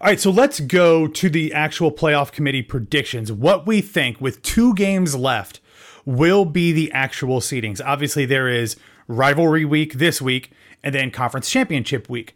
All 0.00 0.08
right, 0.08 0.20
so 0.20 0.30
let's 0.30 0.60
go 0.60 1.06
to 1.08 1.28
the 1.28 1.52
actual 1.52 1.92
playoff 1.92 2.32
committee 2.32 2.62
predictions. 2.62 3.32
What 3.32 3.66
we 3.66 3.80
think 3.80 4.20
with 4.20 4.42
two 4.42 4.74
games 4.74 5.14
left 5.14 5.60
will 6.04 6.44
be 6.44 6.72
the 6.72 6.90
actual 6.92 7.40
seedings. 7.40 7.80
Obviously, 7.84 8.24
there 8.24 8.48
is 8.48 8.76
rivalry 9.08 9.64
week 9.64 9.94
this 9.94 10.22
week 10.22 10.52
and 10.82 10.94
then 10.94 11.10
conference 11.10 11.50
championship 11.50 12.08
week. 12.08 12.34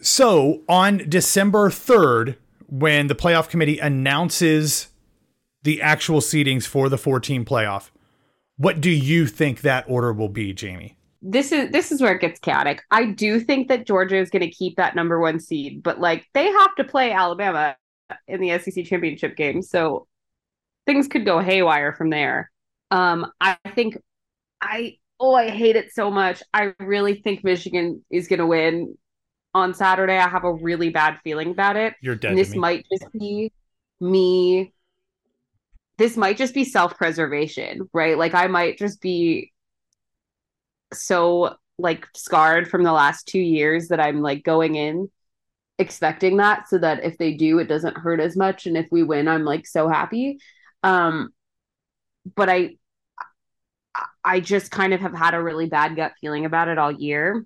So 0.00 0.62
on 0.68 0.98
December 1.08 1.70
3rd, 1.70 2.36
when 2.68 3.06
the 3.06 3.14
playoff 3.14 3.48
committee 3.48 3.78
announces 3.78 4.87
the 5.68 5.82
actual 5.82 6.20
seedings 6.20 6.66
for 6.66 6.88
the 6.88 6.96
14 6.96 7.44
playoff. 7.44 7.90
What 8.56 8.80
do 8.80 8.88
you 8.88 9.26
think 9.26 9.60
that 9.60 9.84
order 9.86 10.14
will 10.14 10.30
be, 10.30 10.54
Jami? 10.54 10.96
This 11.20 11.52
is 11.52 11.70
this 11.72 11.92
is 11.92 12.00
where 12.00 12.14
it 12.14 12.22
gets 12.22 12.40
chaotic. 12.40 12.80
I 12.90 13.04
do 13.04 13.38
think 13.38 13.68
that 13.68 13.86
Georgia 13.86 14.16
is 14.16 14.30
going 14.30 14.40
to 14.40 14.50
keep 14.50 14.76
that 14.76 14.96
number 14.96 15.20
1 15.20 15.40
seed, 15.40 15.82
but 15.82 16.00
like 16.00 16.24
they 16.32 16.46
have 16.46 16.74
to 16.76 16.84
play 16.84 17.12
Alabama 17.12 17.76
in 18.26 18.40
the 18.40 18.58
SEC 18.58 18.86
championship 18.86 19.36
game. 19.36 19.60
So 19.60 20.06
things 20.86 21.06
could 21.06 21.26
go 21.26 21.38
haywire 21.38 21.92
from 21.92 22.08
there. 22.08 22.50
Um 22.90 23.30
I 23.38 23.58
think 23.74 23.98
I 24.62 24.96
oh 25.20 25.34
I 25.34 25.50
hate 25.50 25.76
it 25.76 25.92
so 25.92 26.10
much. 26.10 26.42
I 26.54 26.72
really 26.80 27.16
think 27.20 27.44
Michigan 27.44 28.02
is 28.08 28.26
going 28.26 28.38
to 28.38 28.46
win 28.46 28.96
on 29.52 29.74
Saturday. 29.74 30.16
I 30.16 30.28
have 30.28 30.44
a 30.44 30.54
really 30.54 30.88
bad 30.88 31.18
feeling 31.22 31.50
about 31.50 31.76
it. 31.76 31.92
You're 32.00 32.16
dead. 32.16 32.38
this 32.38 32.54
might 32.54 32.86
just 32.90 33.12
be 33.12 33.52
me 34.00 34.72
this 35.98 36.16
might 36.16 36.36
just 36.36 36.54
be 36.54 36.64
self-preservation, 36.64 37.90
right? 37.92 38.16
Like 38.16 38.34
I 38.34 38.46
might 38.46 38.78
just 38.78 39.00
be 39.02 39.52
so 40.92 41.56
like 41.76 42.06
scarred 42.16 42.68
from 42.68 42.84
the 42.84 42.92
last 42.92 43.26
2 43.28 43.38
years 43.38 43.88
that 43.88 44.00
I'm 44.00 44.22
like 44.22 44.42
going 44.42 44.76
in 44.76 45.10
expecting 45.78 46.38
that 46.38 46.68
so 46.68 46.78
that 46.78 47.04
if 47.04 47.18
they 47.18 47.34
do 47.34 47.58
it 47.58 47.68
doesn't 47.68 47.98
hurt 47.98 48.20
as 48.20 48.36
much 48.36 48.66
and 48.66 48.76
if 48.76 48.88
we 48.90 49.02
win 49.02 49.28
I'm 49.28 49.44
like 49.44 49.66
so 49.66 49.88
happy. 49.88 50.38
Um 50.82 51.30
but 52.34 52.48
I 52.48 52.76
I 54.24 54.40
just 54.40 54.70
kind 54.70 54.94
of 54.94 55.00
have 55.00 55.14
had 55.14 55.34
a 55.34 55.42
really 55.42 55.66
bad 55.66 55.96
gut 55.96 56.12
feeling 56.20 56.44
about 56.44 56.68
it 56.68 56.78
all 56.78 56.92
year. 56.92 57.44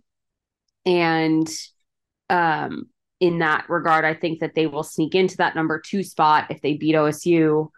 And 0.87 1.49
um 2.31 2.87
in 3.21 3.39
that 3.39 3.67
regard, 3.69 4.05
I 4.05 4.15
think 4.15 4.41
that 4.41 4.55
they 4.55 4.67
will 4.67 4.83
sneak 4.83 5.15
into 5.15 5.37
that 5.39 5.55
number 5.55 5.81
2 5.81 6.03
spot 6.03 6.51
if 6.51 6.61
they 6.61 6.75
beat 6.75 6.97
OSU 6.97 7.71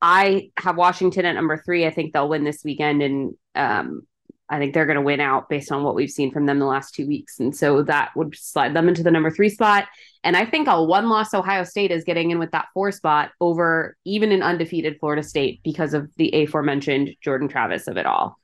I 0.00 0.50
have 0.58 0.76
Washington 0.76 1.24
at 1.24 1.34
number 1.34 1.56
three. 1.64 1.86
I 1.86 1.90
think 1.90 2.12
they'll 2.12 2.28
win 2.28 2.44
this 2.44 2.62
weekend, 2.64 3.02
and 3.02 3.34
um, 3.54 4.02
I 4.50 4.58
think 4.58 4.72
they're 4.72 4.86
going 4.86 4.96
to 4.96 5.02
win 5.02 5.20
out 5.20 5.48
based 5.48 5.70
on 5.70 5.82
what 5.82 5.94
we've 5.94 6.10
seen 6.10 6.32
from 6.32 6.46
them 6.46 6.58
the 6.58 6.66
last 6.66 6.94
two 6.94 7.06
weeks. 7.06 7.38
And 7.38 7.54
so 7.54 7.82
that 7.82 8.10
would 8.16 8.34
slide 8.36 8.74
them 8.74 8.88
into 8.88 9.02
the 9.02 9.10
number 9.10 9.30
three 9.30 9.50
spot. 9.50 9.86
And 10.24 10.36
I 10.36 10.46
think 10.46 10.68
a 10.68 10.82
one 10.82 11.08
loss 11.08 11.34
Ohio 11.34 11.64
State 11.64 11.90
is 11.90 12.04
getting 12.04 12.30
in 12.30 12.38
with 12.38 12.52
that 12.52 12.68
four 12.72 12.90
spot 12.90 13.30
over 13.40 13.96
even 14.04 14.32
an 14.32 14.42
undefeated 14.42 14.98
Florida 15.00 15.22
State 15.22 15.60
because 15.62 15.92
of 15.92 16.10
the 16.16 16.30
aforementioned 16.32 17.10
Jordan 17.20 17.48
Travis 17.48 17.88
of 17.88 17.96
it 17.96 18.06
all. 18.06 18.38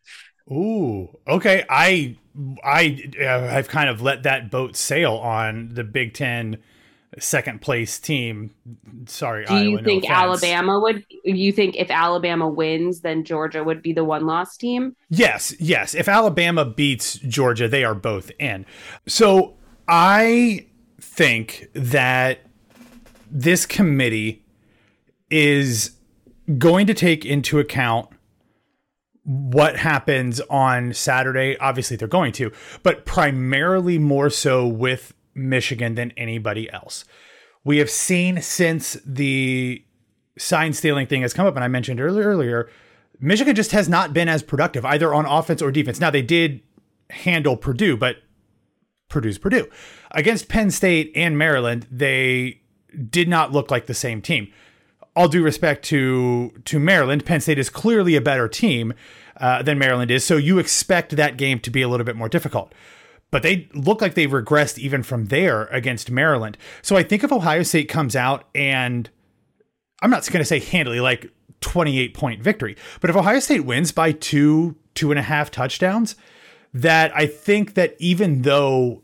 Ooh, 0.50 1.08
okay. 1.26 1.64
I 1.70 2.16
I 2.62 3.11
uh, 3.18 3.49
have 3.49 3.68
kind 3.68 3.88
of 3.88 4.02
let 4.02 4.25
that 4.25 4.50
boat 4.50 4.76
sail 4.76 5.14
on 5.14 5.70
the 5.73 5.84
Big 5.84 6.12
Ten 6.12 6.58
second 7.18 7.61
place 7.61 7.99
team. 7.99 8.54
Sorry, 9.06 9.44
Do 9.44 9.54
you 9.54 9.71
Iowa, 9.78 9.83
think 9.83 10.04
offense. 10.04 10.18
Alabama 10.18 10.80
would? 10.80 11.04
You 11.25 11.52
think 11.52 11.76
if 11.76 11.90
Alabama 11.90 12.49
wins, 12.49 13.00
then 13.00 13.25
Georgia 13.25 13.62
would 13.62 13.83
be 13.83 13.92
the 13.92 14.04
one 14.04 14.26
loss 14.26 14.56
team? 14.56 14.97
Yes, 15.11 15.54
yes. 15.61 15.94
If 15.94 16.09
Alabama 16.09 16.64
beats 16.64 17.14
Georgia, 17.18 17.68
they 17.68 17.85
are 17.85 17.94
both 17.94 18.30
in. 18.38 18.66
So 19.06 19.56
I 19.88 20.66
think 21.00 21.68
that 21.75 22.40
this 23.30 23.66
committee 23.66 24.44
is 25.30 25.92
going 26.59 26.87
to 26.87 26.94
take 26.94 27.25
into 27.25 27.59
account 27.59 28.09
what 29.25 29.76
happens 29.76 30.40
on 30.50 30.92
Saturday. 30.92 31.56
Obviously, 31.59 31.97
they're 31.97 32.09
going 32.09 32.33
to, 32.33 32.52
but 32.83 33.06
primarily 33.06 33.99
more 33.99 34.28
so 34.30 34.66
with 34.66 35.14
Michigan 35.34 35.94
than 35.94 36.12
anybody 36.16 36.70
else. 36.70 37.04
We 37.64 37.78
have 37.78 37.90
seen 37.90 38.42
since 38.42 38.98
the 39.04 39.84
sign 40.36 40.72
stealing 40.72 41.06
thing 41.06 41.22
has 41.22 41.32
come 41.32 41.46
up, 41.46 41.54
and 41.54 41.64
I 41.64 41.68
mentioned 41.68 42.00
earlier, 42.00 42.24
earlier, 42.24 42.70
Michigan 43.20 43.54
just 43.54 43.72
has 43.72 43.88
not 43.88 44.12
been 44.12 44.28
as 44.28 44.42
productive 44.42 44.84
either 44.84 45.14
on 45.14 45.26
offense 45.26 45.62
or 45.62 45.70
defense. 45.70 46.00
Now 46.00 46.10
they 46.10 46.22
did 46.22 46.60
handle 47.10 47.56
Purdue, 47.56 47.96
but 47.96 48.16
Purdue's 49.08 49.38
Purdue. 49.38 49.68
Against 50.10 50.48
Penn 50.48 50.70
State 50.70 51.12
and 51.14 51.38
Maryland, 51.38 51.86
they 51.90 52.60
did 53.10 53.28
not 53.28 53.52
look 53.52 53.70
like 53.70 53.86
the 53.86 53.94
same 53.94 54.20
team. 54.20 54.52
All 55.16 55.28
due 55.28 55.42
respect 55.42 55.84
to 55.86 56.50
to 56.64 56.78
Maryland, 56.80 57.24
Penn 57.24 57.40
State 57.40 57.58
is 57.58 57.70
clearly 57.70 58.16
a 58.16 58.20
better 58.20 58.48
team 58.48 58.94
uh, 59.36 59.62
than 59.62 59.78
Maryland 59.78 60.10
is, 60.10 60.24
so 60.24 60.36
you 60.36 60.58
expect 60.58 61.16
that 61.16 61.36
game 61.36 61.60
to 61.60 61.70
be 61.70 61.82
a 61.82 61.88
little 61.88 62.04
bit 62.04 62.16
more 62.16 62.28
difficult. 62.28 62.74
But 63.34 63.42
they 63.42 63.68
look 63.74 64.00
like 64.00 64.14
they've 64.14 64.30
regressed 64.30 64.78
even 64.78 65.02
from 65.02 65.24
there 65.24 65.64
against 65.72 66.08
Maryland. 66.08 66.56
So 66.82 66.94
I 66.94 67.02
think 67.02 67.24
if 67.24 67.32
Ohio 67.32 67.64
State 67.64 67.88
comes 67.88 68.14
out 68.14 68.44
and 68.54 69.10
I'm 70.00 70.10
not 70.10 70.24
going 70.30 70.38
to 70.38 70.44
say 70.44 70.60
handily, 70.60 71.00
like 71.00 71.32
28 71.60 72.14
point 72.14 72.40
victory, 72.40 72.76
but 73.00 73.10
if 73.10 73.16
Ohio 73.16 73.40
State 73.40 73.64
wins 73.64 73.90
by 73.90 74.12
two, 74.12 74.76
two 74.94 75.10
and 75.10 75.18
a 75.18 75.22
half 75.22 75.50
touchdowns, 75.50 76.14
that 76.72 77.10
I 77.12 77.26
think 77.26 77.74
that 77.74 77.96
even 77.98 78.42
though 78.42 79.02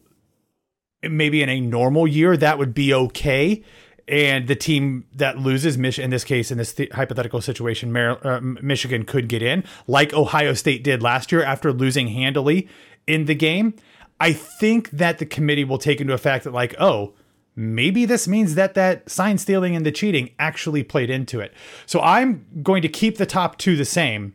maybe 1.03 1.43
in 1.43 1.49
a 1.49 1.61
normal 1.61 2.07
year 2.07 2.37
that 2.37 2.57
would 2.57 2.73
be 2.73 2.95
okay, 2.95 3.65
and 4.07 4.47
the 4.47 4.55
team 4.55 5.07
that 5.13 5.39
loses, 5.39 5.75
in 5.75 6.11
this 6.11 6.23
case, 6.23 6.53
in 6.53 6.59
this 6.59 6.73
th- 6.73 6.93
hypothetical 6.93 7.41
situation, 7.41 7.97
uh, 7.97 8.39
Michigan 8.41 9.05
could 9.05 9.29
get 9.29 9.43
in, 9.43 9.65
like 9.89 10.15
Ohio 10.15 10.55
State 10.55 10.85
did 10.85 11.03
last 11.03 11.33
year 11.33 11.43
after 11.43 11.73
losing 11.73 12.07
handily 12.07 12.69
in 13.09 13.25
the 13.25 13.35
game. 13.35 13.75
I 14.21 14.33
think 14.33 14.91
that 14.91 15.19
the 15.19 15.27
committee 15.27 15.65
will 15.65 15.79
take 15.79 16.01
into 16.01 16.13
effect 16.13 16.45
that, 16.45 16.53
like, 16.53 16.75
oh, 16.79 17.15
maybe 17.57 18.05
this 18.05 18.29
means 18.29 18.55
that 18.55 18.75
that 18.75 19.11
sign 19.11 19.39
stealing 19.39 19.75
and 19.75 19.85
the 19.85 19.91
cheating 19.91 20.31
actually 20.39 20.83
played 20.83 21.11
into 21.11 21.41
it. 21.41 21.53
So 21.87 22.01
I'm 22.01 22.47
going 22.63 22.83
to 22.83 22.89
keep 22.89 23.17
the 23.17 23.27
top 23.27 23.59
two 23.59 23.77
the 23.77 23.85
same 23.85 24.35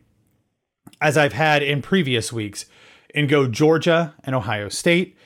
as 1.00 1.16
I've 1.16 1.32
had 1.32 1.62
in 1.62 1.82
previous 1.82 2.32
weeks 2.32 2.66
and 3.14 3.28
go 3.28 3.48
Georgia 3.48 4.14
and 4.24 4.34
Ohio 4.34 4.68
State. 4.68 5.16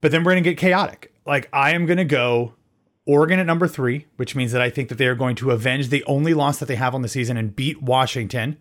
But 0.00 0.10
then 0.10 0.24
we're 0.24 0.32
going 0.32 0.42
to 0.42 0.50
get 0.50 0.58
chaotic. 0.58 1.14
Like 1.24 1.48
I 1.52 1.74
am 1.74 1.86
going 1.86 1.98
to 1.98 2.04
go 2.04 2.54
Oregon 3.06 3.38
at 3.38 3.46
number 3.46 3.68
three, 3.68 4.06
which 4.16 4.34
means 4.34 4.52
that 4.52 4.62
I 4.62 4.70
think 4.70 4.88
that 4.88 4.98
they 4.98 5.06
are 5.06 5.14
going 5.14 5.36
to 5.36 5.50
avenge 5.50 5.88
the 5.88 6.04
only 6.04 6.34
loss 6.34 6.58
that 6.58 6.66
they 6.66 6.76
have 6.76 6.94
on 6.94 7.02
the 7.02 7.08
season 7.08 7.36
and 7.36 7.54
beat 7.54 7.82
Washington 7.82 8.58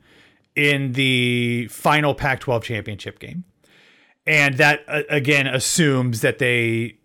in 0.56 0.94
the 0.94 1.68
final 1.68 2.14
Pac 2.14 2.40
12 2.42 2.64
championship 2.64 3.20
game. 3.20 3.44
And 4.28 4.58
that 4.58 4.84
uh, 4.88 5.02
again 5.10 5.48
assumes 5.48 6.22
that 6.22 6.38
they 6.40 6.98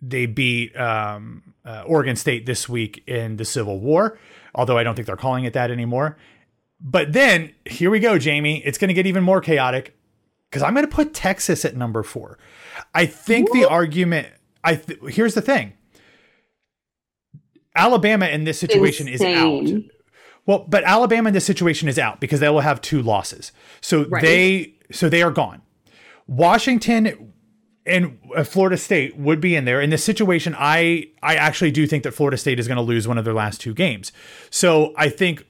they 0.00 0.26
beat 0.26 0.76
um, 0.76 1.54
uh, 1.64 1.84
Oregon 1.86 2.16
State 2.16 2.44
this 2.44 2.68
week 2.68 3.02
in 3.06 3.36
the 3.36 3.44
Civil 3.44 3.80
War, 3.80 4.18
although 4.54 4.76
I 4.76 4.82
don't 4.82 4.94
think 4.94 5.06
they're 5.06 5.16
calling 5.16 5.44
it 5.44 5.52
that 5.54 5.70
anymore. 5.70 6.16
But 6.80 7.12
then 7.12 7.52
here 7.64 7.90
we 7.90 8.00
go, 8.00 8.18
Jami. 8.18 8.58
It's 8.64 8.76
going 8.76 8.88
to 8.88 8.94
get 8.94 9.06
even 9.06 9.22
more 9.22 9.40
chaotic 9.40 9.96
because 10.50 10.62
I'm 10.62 10.74
going 10.74 10.86
to 10.86 10.94
put 10.94 11.14
Texas 11.14 11.64
at 11.64 11.76
number 11.76 12.02
four. 12.02 12.38
I 12.94 13.06
think 13.06 13.50
the 13.52 13.64
argument. 13.64 14.28
I 14.64 14.74
th- 14.76 14.98
here's 15.08 15.34
the 15.34 15.42
thing. 15.42 15.72
Alabama 17.74 18.26
in 18.26 18.44
this 18.44 18.58
situation 18.58 19.08
is 19.08 19.22
out. 19.22 19.66
Well, 20.44 20.66
but 20.68 20.84
Alabama 20.84 21.28
in 21.28 21.34
this 21.34 21.46
situation 21.46 21.88
is 21.88 21.98
out 21.98 22.20
because 22.20 22.40
they 22.40 22.48
will 22.48 22.60
have 22.60 22.80
two 22.80 23.00
losses. 23.00 23.52
So 23.80 24.04
Right. 24.06 24.22
they 24.22 24.74
so 24.90 25.08
they 25.08 25.22
are 25.22 25.30
gone. 25.30 25.62
Washington 26.26 27.32
and 27.84 28.18
uh, 28.36 28.44
Florida 28.44 28.76
State 28.76 29.16
would 29.16 29.40
be 29.40 29.56
in 29.56 29.64
there. 29.64 29.80
In 29.80 29.90
this 29.90 30.04
situation, 30.04 30.54
I 30.56 31.08
I 31.22 31.34
actually 31.34 31.72
do 31.72 31.86
think 31.86 32.04
that 32.04 32.12
Florida 32.12 32.36
State 32.36 32.60
is 32.60 32.68
going 32.68 32.76
to 32.76 32.82
lose 32.82 33.08
one 33.08 33.18
of 33.18 33.24
their 33.24 33.34
last 33.34 33.60
two 33.60 33.74
games. 33.74 34.12
So 34.50 34.94
I 34.96 35.08
think 35.08 35.44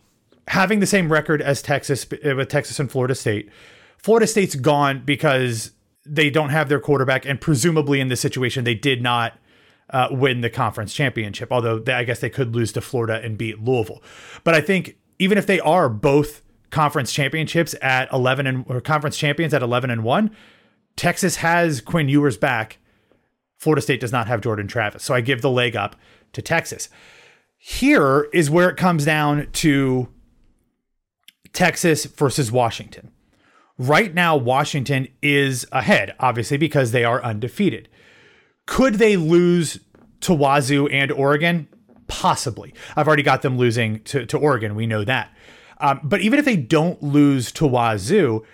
having 0.49 0.81
the 0.81 0.87
same 0.87 1.13
record 1.13 1.43
as 1.43 1.63
Texas 1.63 2.07
uh, 2.13 2.35
with 2.35 2.49
Texas 2.49 2.81
and 2.81 2.91
Florida 2.91 3.15
State, 3.15 3.51
Florida 3.99 4.27
State's 4.27 4.55
gone 4.55 5.03
because 5.05 5.73
they 6.07 6.31
don't 6.31 6.49
have 6.49 6.69
their 6.69 6.81
quarterback, 6.81 7.27
and 7.27 7.41
presumably 7.41 8.01
in 8.01 8.09
this 8.09 8.21
situation 8.21 8.65
they 8.65 8.75
did 8.75 9.03
not 9.03 9.39
uh, 9.91 10.09
win 10.11 10.41
the 10.41 10.51
conference 10.51 10.95
championship. 10.95 11.53
Although 11.53 11.79
they, 11.79 11.93
I 11.93 12.05
guess 12.05 12.21
they 12.21 12.31
could 12.31 12.57
lose 12.57 12.73
to 12.73 12.81
Florida 12.81 13.21
and 13.23 13.37
beat 13.37 13.63
Louisville. 13.63 14.03
But 14.43 14.55
I 14.55 14.63
think 14.63 14.97
even 15.19 15.37
if 15.37 15.47
they 15.47 15.61
are 15.61 15.89
both 15.89 16.43
conference 16.71 17.13
championships 17.13 17.75
at 17.83 18.11
eleven 18.11 18.47
and 18.47 18.65
or 18.69 18.81
conference 18.81 19.19
champions 19.19 19.53
at 19.53 19.63
eleven 19.63 19.91
and 19.91 20.03
one, 20.03 20.35
Texas 20.97 21.37
has 21.37 21.81
Quinn 21.81 22.09
Ewers 22.09 22.37
back. 22.37 22.79
Florida 23.59 23.83
State 23.83 24.01
does 24.01 24.13
not 24.13 24.27
have 24.27 24.41
Jordan 24.41 24.67
Travis. 24.67 25.03
So 25.03 25.15
I 25.15 25.21
give 25.21 25.43
the 25.43 25.51
leg 25.51 25.77
up 25.77 25.97
to 26.33 26.43
Texas. 26.43 26.89
Here 27.57 28.29
is 28.33 28.51
where 28.51 28.69
it 28.69 28.77
comes 28.77 29.05
down 29.05 29.49
to 29.53 30.09
Texas 31.53 32.07
versus 32.07 32.51
Washington. 32.51 33.13
Right 33.79 34.13
now, 34.13 34.37
Washington 34.37 35.09
is 35.23 35.67
ahead, 35.73 36.15
obviously, 36.19 36.57
because 36.57 36.93
they 36.93 37.05
are 37.05 37.23
undefeated. 37.23 37.89
Could 38.67 38.95
they 38.95 39.17
lose 39.17 39.81
to 40.21 40.35
Wazoo 40.35 40.89
and 40.89 41.11
Oregon? 41.13 41.69
Possibly. 42.07 42.75
I've 42.97 43.07
already 43.07 43.23
got 43.23 43.43
them 43.43 43.57
losing 43.57 44.01
to, 44.05 44.27
to 44.27 44.39
Oregon. 44.39 44.75
We 44.75 44.87
know 44.87 45.05
that. 45.05 45.35
Um, 45.79 46.01
but 46.03 46.21
even 46.21 46.39
if 46.39 46.45
they 46.45 46.57
don't 46.57 47.03
lose 47.03 47.51
to 47.53 47.67
Wazoo, 47.67 48.45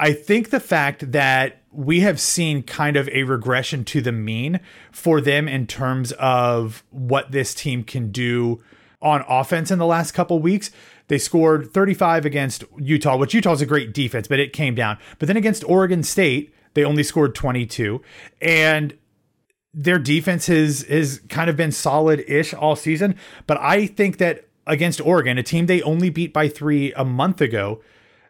I 0.00 0.12
think 0.12 0.50
the 0.50 0.60
fact 0.60 1.12
that 1.12 1.57
we 1.70 2.00
have 2.00 2.20
seen 2.20 2.62
kind 2.62 2.96
of 2.96 3.08
a 3.10 3.24
regression 3.24 3.84
to 3.84 4.00
the 4.00 4.12
mean 4.12 4.60
for 4.90 5.20
them 5.20 5.48
in 5.48 5.66
terms 5.66 6.12
of 6.12 6.82
what 6.90 7.30
this 7.30 7.54
team 7.54 7.84
can 7.84 8.10
do 8.10 8.62
on 9.00 9.24
offense 9.28 9.70
in 9.70 9.78
the 9.78 9.86
last 9.86 10.12
couple 10.12 10.38
weeks. 10.38 10.70
They 11.08 11.18
scored 11.18 11.72
35 11.72 12.24
against 12.26 12.64
Utah, 12.78 13.16
which 13.16 13.34
Utah 13.34 13.52
is 13.52 13.62
a 13.62 13.66
great 13.66 13.92
defense, 13.92 14.28
but 14.28 14.40
it 14.40 14.52
came 14.52 14.74
down. 14.74 14.98
But 15.18 15.28
then 15.28 15.36
against 15.36 15.64
Oregon 15.64 16.02
State, 16.02 16.54
they 16.74 16.84
only 16.84 17.02
scored 17.02 17.34
22. 17.34 18.02
And 18.40 18.96
their 19.72 19.98
defense 19.98 20.46
has 20.46 20.82
has 20.82 21.20
kind 21.28 21.48
of 21.48 21.56
been 21.56 21.72
solid-ish 21.72 22.54
all 22.54 22.76
season. 22.76 23.14
But 23.46 23.58
I 23.60 23.86
think 23.86 24.18
that 24.18 24.48
against 24.66 25.00
Oregon, 25.00 25.38
a 25.38 25.42
team 25.42 25.66
they 25.66 25.82
only 25.82 26.10
beat 26.10 26.32
by 26.32 26.48
three 26.48 26.92
a 26.94 27.04
month 27.04 27.40
ago, 27.40 27.82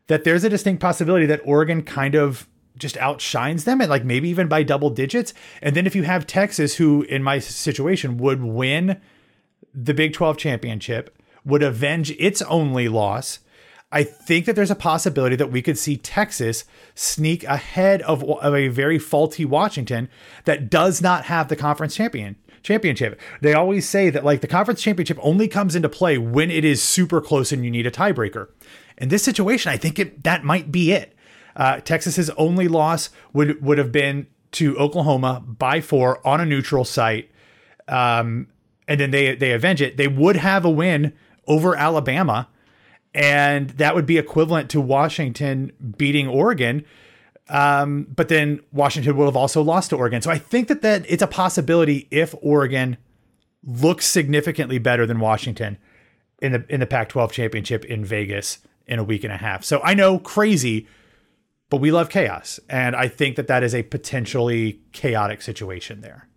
that 0.08 0.24
there's 0.24 0.44
a 0.44 0.48
distinct 0.48 0.80
possibility 0.80 1.26
that 1.26 1.40
Oregon 1.44 1.82
kind 1.82 2.14
of 2.14 2.48
just 2.78 2.96
outshines 2.98 3.64
them 3.64 3.80
and 3.80 3.90
like 3.90 4.04
maybe 4.04 4.28
even 4.28 4.48
by 4.48 4.62
double 4.62 4.90
digits. 4.90 5.34
And 5.60 5.76
then 5.76 5.86
if 5.86 5.94
you 5.94 6.04
have 6.04 6.26
Texas, 6.26 6.76
who 6.76 7.02
in 7.02 7.22
my 7.22 7.38
situation 7.38 8.18
would 8.18 8.42
win 8.42 9.00
the 9.74 9.94
Big 9.94 10.12
12 10.12 10.38
championship, 10.38 11.16
would 11.44 11.62
avenge 11.62 12.10
its 12.12 12.42
only 12.42 12.88
loss. 12.88 13.40
I 13.90 14.02
think 14.02 14.44
that 14.44 14.54
there's 14.54 14.70
a 14.70 14.76
possibility 14.76 15.34
that 15.36 15.50
we 15.50 15.62
could 15.62 15.78
see 15.78 15.96
Texas 15.96 16.64
sneak 16.94 17.42
ahead 17.44 18.02
of, 18.02 18.22
of 18.22 18.54
a 18.54 18.68
very 18.68 18.98
faulty 18.98 19.46
Washington 19.46 20.10
that 20.44 20.68
does 20.68 21.00
not 21.00 21.24
have 21.24 21.48
the 21.48 21.56
conference 21.56 21.94
champion 21.94 22.36
championship. 22.62 23.18
They 23.40 23.54
always 23.54 23.88
say 23.88 24.10
that 24.10 24.24
like 24.24 24.42
the 24.42 24.46
conference 24.46 24.82
championship 24.82 25.18
only 25.22 25.48
comes 25.48 25.74
into 25.74 25.88
play 25.88 26.18
when 26.18 26.50
it 26.50 26.64
is 26.64 26.82
super 26.82 27.20
close 27.20 27.50
and 27.50 27.64
you 27.64 27.70
need 27.70 27.86
a 27.86 27.90
tiebreaker. 27.90 28.48
In 28.98 29.08
this 29.08 29.24
situation, 29.24 29.72
I 29.72 29.76
think 29.76 29.98
it, 29.98 30.24
that 30.24 30.44
might 30.44 30.70
be 30.70 30.92
it. 30.92 31.14
Uh, 31.58 31.80
Texas's 31.80 32.30
only 32.30 32.68
loss 32.68 33.10
would 33.32 33.60
would 33.62 33.76
have 33.78 33.92
been 33.92 34.28
to 34.52 34.78
Oklahoma 34.78 35.44
by 35.46 35.80
four 35.80 36.26
on 36.26 36.40
a 36.40 36.46
neutral 36.46 36.84
site, 36.84 37.30
um, 37.88 38.46
and 38.86 39.00
then 39.00 39.10
they 39.10 39.34
they 39.34 39.52
avenge 39.52 39.82
it. 39.82 39.96
They 39.96 40.08
would 40.08 40.36
have 40.36 40.64
a 40.64 40.70
win 40.70 41.12
over 41.48 41.74
Alabama, 41.74 42.48
and 43.12 43.70
that 43.70 43.94
would 43.94 44.06
be 44.06 44.18
equivalent 44.18 44.70
to 44.70 44.80
Washington 44.80 45.72
beating 45.96 46.28
Oregon. 46.28 46.84
Um, 47.48 48.06
but 48.14 48.28
then 48.28 48.60
Washington 48.72 49.16
would 49.16 49.24
have 49.24 49.36
also 49.36 49.62
lost 49.62 49.90
to 49.90 49.96
Oregon. 49.96 50.22
So 50.22 50.30
I 50.30 50.38
think 50.38 50.68
that 50.68 50.82
that 50.82 51.04
it's 51.08 51.22
a 51.22 51.26
possibility 51.26 52.06
if 52.10 52.34
Oregon 52.40 52.98
looks 53.64 54.06
significantly 54.06 54.78
better 54.78 55.06
than 55.06 55.18
Washington 55.18 55.78
in 56.40 56.52
the 56.52 56.64
in 56.68 56.80
the 56.80 56.86
Pac-12 56.86 57.32
championship 57.32 57.84
in 57.84 58.04
Vegas 58.04 58.58
in 58.86 58.98
a 58.98 59.04
week 59.04 59.24
and 59.24 59.32
a 59.32 59.36
half. 59.36 59.64
So 59.64 59.80
I 59.82 59.94
know 59.94 60.18
crazy, 60.18 60.86
but 61.70 61.78
we 61.78 61.90
love 61.92 62.08
chaos, 62.08 62.58
and 62.68 62.96
I 62.96 63.08
think 63.08 63.36
that 63.36 63.46
that 63.48 63.62
is 63.62 63.74
a 63.74 63.82
potentially 63.82 64.80
chaotic 64.92 65.42
situation 65.42 66.00
there. 66.00 66.28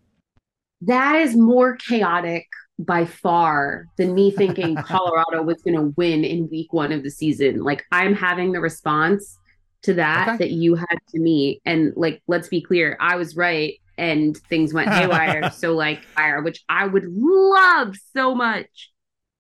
that 0.82 1.16
is 1.16 1.36
more 1.36 1.76
chaotic 1.78 2.48
by 2.80 3.06
far 3.06 3.86
than 3.98 4.14
me 4.14 4.32
thinking 4.32 4.76
Colorado 4.84 5.44
was 5.44 5.62
going 5.62 5.76
to 5.76 5.94
win 5.98 6.24
in 6.24 6.50
week 6.50 6.74
one 6.74 6.92
of 6.92 7.04
the 7.04 7.12
season. 7.12 7.64
Like 7.64 7.86
I'm 7.92 8.14
having 8.14 8.52
the 8.52 8.60
response 8.60 9.38
to 9.84 9.94
that 9.96 10.28
okay. 10.30 10.38
that 10.38 10.52
you 10.52 10.76
had 10.76 10.98
to 11.10 11.20
me. 11.20 11.62
And 11.66 11.94
like, 11.96 12.22
let's 12.28 12.48
be 12.48 12.62
clear, 12.62 12.98
I 13.00 13.16
was 13.16 13.36
right 13.36 13.76
and 13.98 14.36
things 14.38 14.74
went 14.74 14.90
haywire. 14.90 15.52
so 15.56 15.74
like 15.74 16.04
fire, 16.04 16.42
which 16.42 16.64
I 16.70 16.88
would 16.88 17.06
love 17.08 17.96
so 18.16 18.34
much. 18.36 18.92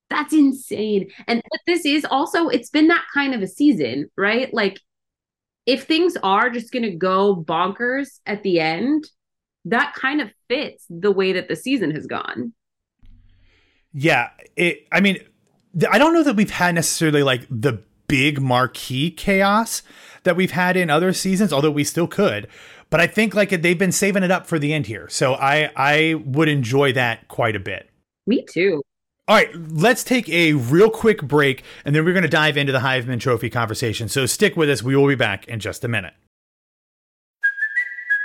That's 0.10 0.34
insane. 0.34 1.10
And 1.28 1.42
but 1.50 1.60
this 1.66 1.86
is 1.86 2.06
also, 2.06 2.50
it's 2.50 2.70
been 2.70 2.88
that 2.90 3.06
kind 3.14 3.34
of 3.34 3.42
a 3.42 3.48
season, 3.48 4.10
right? 4.18 4.54
Like 4.54 4.80
if 5.65 5.84
things 5.84 6.17
are 6.24 6.50
just 6.50 6.71
going 6.71 6.84
to 6.84 6.95
go 6.95 7.36
bonkers 7.36 8.19
at 8.26 8.43
the 8.43 8.60
end, 8.60 9.06
that 9.65 9.93
kind 9.93 10.21
of 10.21 10.32
fits 10.50 10.86
the 10.89 11.12
way 11.12 11.34
that 11.34 11.47
the 11.47 11.56
season 11.56 11.91
has 11.91 12.08
gone. 12.08 12.54
Yeah, 13.93 14.30
it. 14.56 14.88
I 14.91 15.02
mean, 15.02 15.19
I 15.89 15.97
don't 15.97 16.13
know 16.13 16.24
that 16.24 16.36
we've 16.36 16.50
had 16.50 16.76
necessarily 16.76 17.24
like 17.24 17.45
the 17.50 17.84
big 18.08 18.41
marquee 18.41 19.12
chaos 19.12 19.84
that 20.24 20.36
we've 20.36 20.52
had 20.52 20.78
in 20.78 20.89
other 20.89 21.13
seasons, 21.13 21.54
although 21.54 21.71
we 21.71 21.84
still 21.84 22.08
could. 22.08 22.47
But 22.89 23.00
I 23.00 23.08
think 23.08 23.34
like 23.34 23.50
they've 23.50 23.78
been 23.78 23.91
saving 23.91 24.24
it 24.24 24.32
up 24.32 24.47
for 24.47 24.60
the 24.60 24.74
end 24.74 24.88
here, 24.88 25.08
so 25.10 25.34
I 25.36 25.71
I 25.76 26.15
would 26.26 26.50
enjoy 26.50 26.93
that 26.93 27.28
quite 27.28 27.56
a 27.56 27.60
bit. 27.60 27.89
Me 28.28 28.45
too. 28.50 28.82
All 29.28 29.36
right, 29.36 29.50
let's 29.56 30.04
take 30.04 30.28
a 30.30 30.54
real 30.54 30.90
quick 30.90 31.22
break, 31.22 31.64
and 31.86 31.96
then 31.96 32.04
we're 32.04 32.14
going 32.14 32.24
to 32.24 32.30
dive 32.30 32.58
into 32.58 32.74
the 32.74 32.80
Heisman 32.80 33.20
Trophy 33.20 33.50
conversation. 33.50 34.10
So 34.10 34.26
stick 34.26 34.58
with 34.58 34.70
us. 34.70 34.82
We 34.84 34.96
will 34.96 35.08
be 35.08 35.16
back 35.16 35.48
in 35.48 35.60
just 35.60 35.84
a 35.84 35.88
minute. 35.88 36.14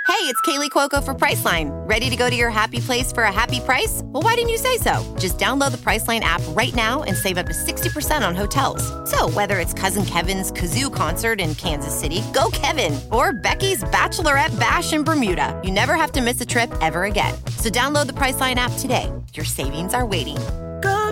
Hey, 0.07 0.23
it's 0.23 0.41
Kaley 0.41 0.69
Cuoco 0.69 1.03
for 1.03 1.13
Priceline. 1.13 1.69
Ready 1.87 2.09
to 2.09 2.15
go 2.15 2.29
to 2.29 2.35
your 2.35 2.49
happy 2.49 2.79
place 2.79 3.11
for 3.11 3.23
a 3.23 3.31
happy 3.31 3.59
price? 3.59 4.01
Well, 4.05 4.23
why 4.23 4.35
didn't 4.35 4.49
you 4.49 4.57
say 4.57 4.77
so? 4.77 5.15
Just 5.19 5.37
download 5.37 5.71
the 5.71 5.77
Priceline 5.77 6.21
app 6.21 6.41
right 6.49 6.73
now 6.73 7.03
and 7.03 7.15
save 7.15 7.37
up 7.37 7.45
to 7.45 7.53
60% 7.53 8.27
on 8.27 8.33
hotels. 8.33 8.81
So, 9.09 9.29
whether 9.29 9.59
it's 9.59 9.73
Cousin 9.73 10.05
Kevin's 10.05 10.51
Kazoo 10.51 10.91
concert 10.91 11.39
in 11.39 11.55
Kansas 11.55 11.93
City, 11.93 12.23
go 12.33 12.49
Kevin, 12.51 12.99
or 13.11 13.33
Becky's 13.33 13.83
Bachelorette 13.83 14.57
Bash 14.59 14.93
in 14.93 15.03
Bermuda, 15.03 15.59
you 15.63 15.71
never 15.71 15.95
have 15.95 16.13
to 16.13 16.21
miss 16.21 16.41
a 16.41 16.45
trip 16.45 16.73
ever 16.81 17.03
again. 17.03 17.35
So, 17.59 17.69
download 17.69 18.07
the 18.07 18.13
Priceline 18.13 18.55
app 18.55 18.71
today. 18.79 19.11
Your 19.33 19.45
savings 19.45 19.93
are 19.93 20.05
waiting. 20.05 20.37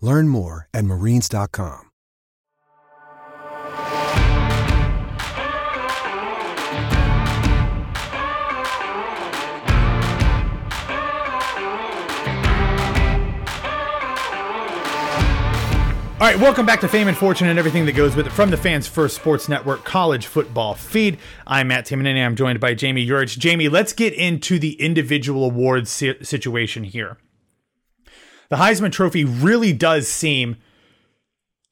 Learn 0.00 0.28
more 0.28 0.68
at 0.72 0.84
marines.com. 0.84 1.88
All 16.20 16.26
right, 16.26 16.36
welcome 16.40 16.66
back 16.66 16.80
to 16.80 16.88
Fame 16.88 17.06
and 17.06 17.16
Fortune 17.16 17.46
and 17.46 17.60
everything 17.60 17.86
that 17.86 17.92
goes 17.92 18.16
with 18.16 18.26
it 18.26 18.30
from 18.30 18.50
the 18.50 18.56
Fans 18.56 18.88
First 18.88 19.14
Sports 19.14 19.48
Network 19.48 19.84
College 19.84 20.26
Football 20.26 20.74
Feed. 20.74 21.16
I'm 21.46 21.68
Matt 21.68 21.86
Tamanini. 21.86 22.26
I'm 22.26 22.34
joined 22.34 22.58
by 22.58 22.74
Jami 22.74 23.06
Jurich. 23.06 23.38
Jami, 23.38 23.68
let's 23.68 23.92
get 23.92 24.14
into 24.14 24.58
the 24.58 24.72
individual 24.80 25.44
awards 25.44 25.90
situation 25.90 26.82
here. 26.82 27.18
The 28.48 28.56
Heisman 28.56 28.92
Trophy 28.92 29.24
really 29.24 29.72
does 29.72 30.08
seem 30.08 30.56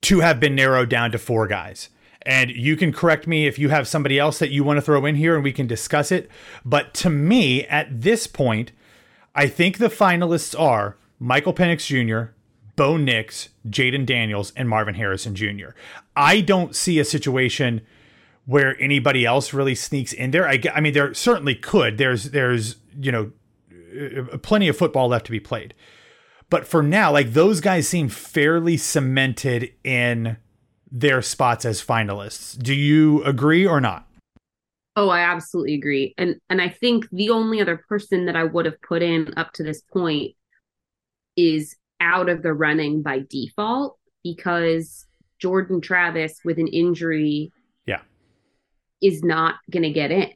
to 0.03 0.21
have 0.21 0.39
been 0.39 0.55
narrowed 0.55 0.89
down 0.89 1.11
to 1.13 1.19
four 1.19 1.47
guys. 1.47 1.89
And 2.23 2.51
you 2.51 2.77
can 2.77 2.93
correct 2.93 3.27
me 3.27 3.47
if 3.47 3.59
you 3.59 3.69
have 3.69 3.87
somebody 3.87 4.19
else 4.19 4.39
that 4.41 4.51
you 4.51 4.65
want 4.65 4.79
to 4.79 4.83
throw 4.83 5.05
in 5.07 5.15
here 5.15 5.37
and 5.37 5.45
we 5.45 5.53
can 5.53 5.67
discuss 5.67 6.11
it. 6.11 6.29
But 6.65 6.93
to 6.95 7.11
me, 7.11 7.65
at 7.67 8.03
this 8.03 8.27
point, 8.27 8.73
I 9.35 9.47
think 9.47 9.79
the 9.79 9.89
finalists 9.89 10.59
are 10.59 10.97
Michael 11.19 11.55
Penix 11.55 11.87
Jr., 11.87 12.33
Bo 12.75 12.97
Nix, 12.97 13.51
Jayden 13.69 14.05
Daniels, 14.05 14.53
and 14.57 14.69
Marvin 14.69 14.95
Harrison 14.95 15.35
Jr. 15.35 15.71
I 16.15 16.41
don't 16.41 16.75
see 16.75 16.99
a 16.99 17.05
situation 17.05 17.81
where 18.45 18.81
anybody 18.81 19.25
else 19.25 19.53
really 19.53 19.75
sneaks 19.75 20.13
in 20.13 20.31
there. 20.31 20.49
I, 20.49 20.61
I 20.75 20.81
mean, 20.81 20.93
there 20.93 21.13
certainly 21.15 21.55
could. 21.55 21.99
There's 21.99 22.31
there's 22.31 22.77
you 22.99 23.13
know 23.13 23.33
uh, 24.33 24.39
plenty 24.39 24.69
of 24.69 24.77
football 24.77 25.09
left 25.09 25.27
to 25.27 25.33
be 25.33 25.41
played, 25.41 25.75
but 26.49 26.67
for 26.67 26.83
now, 26.83 27.13
like 27.13 27.33
those 27.33 27.61
guys 27.61 27.89
seem 27.89 28.09
fairly 28.09 28.77
cemented 28.77 29.73
in 29.83 30.37
their 30.91 31.23
spots 31.23 31.65
as 31.65 31.85
finalists. 31.85 32.57
Do 32.59 32.75
you 32.75 33.23
agree 33.25 33.67
or 33.67 33.81
not? 33.81 34.07
Oh, 34.95 35.11
I 35.11 35.21
absolutely 35.21 35.75
agree. 35.75 36.15
And 36.17 36.37
and 36.49 36.63
I 36.63 36.69
think 36.69 37.09
the 37.11 37.31
only 37.31 37.61
other 37.61 37.77
person 37.89 38.27
that 38.27 38.37
I 38.37 38.45
would 38.45 38.65
have 38.65 38.81
put 38.81 39.03
in 39.03 39.35
up 39.37 39.53
to 39.55 39.63
this 39.63 39.83
point 39.83 40.35
is 41.37 41.77
out 42.01 42.29
of 42.29 42.43
the 42.43 42.55
running 42.55 43.03
by 43.03 43.25
default 43.29 43.99
because 44.23 45.07
Jordan 45.39 45.81
Travis 45.81 46.41
with 46.45 46.59
an 46.59 46.69
injury 46.69 47.53
yeah 47.87 48.01
is 49.03 49.23
not 49.23 49.57
going 49.71 49.83
to 49.83 49.91
get 49.91 50.11
in. 50.11 50.33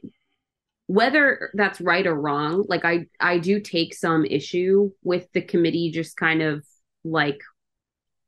Whether 0.87 1.51
that's 1.53 1.79
right 1.79 2.05
or 2.05 2.15
wrong, 2.15 2.65
like 2.67 2.83
I 2.85 3.07
I 3.19 3.37
do 3.37 3.59
take 3.59 3.93
some 3.93 4.25
issue 4.25 4.91
with 5.03 5.31
the 5.33 5.41
committee 5.41 5.91
just 5.91 6.17
kind 6.17 6.41
of 6.41 6.65
like 7.03 7.39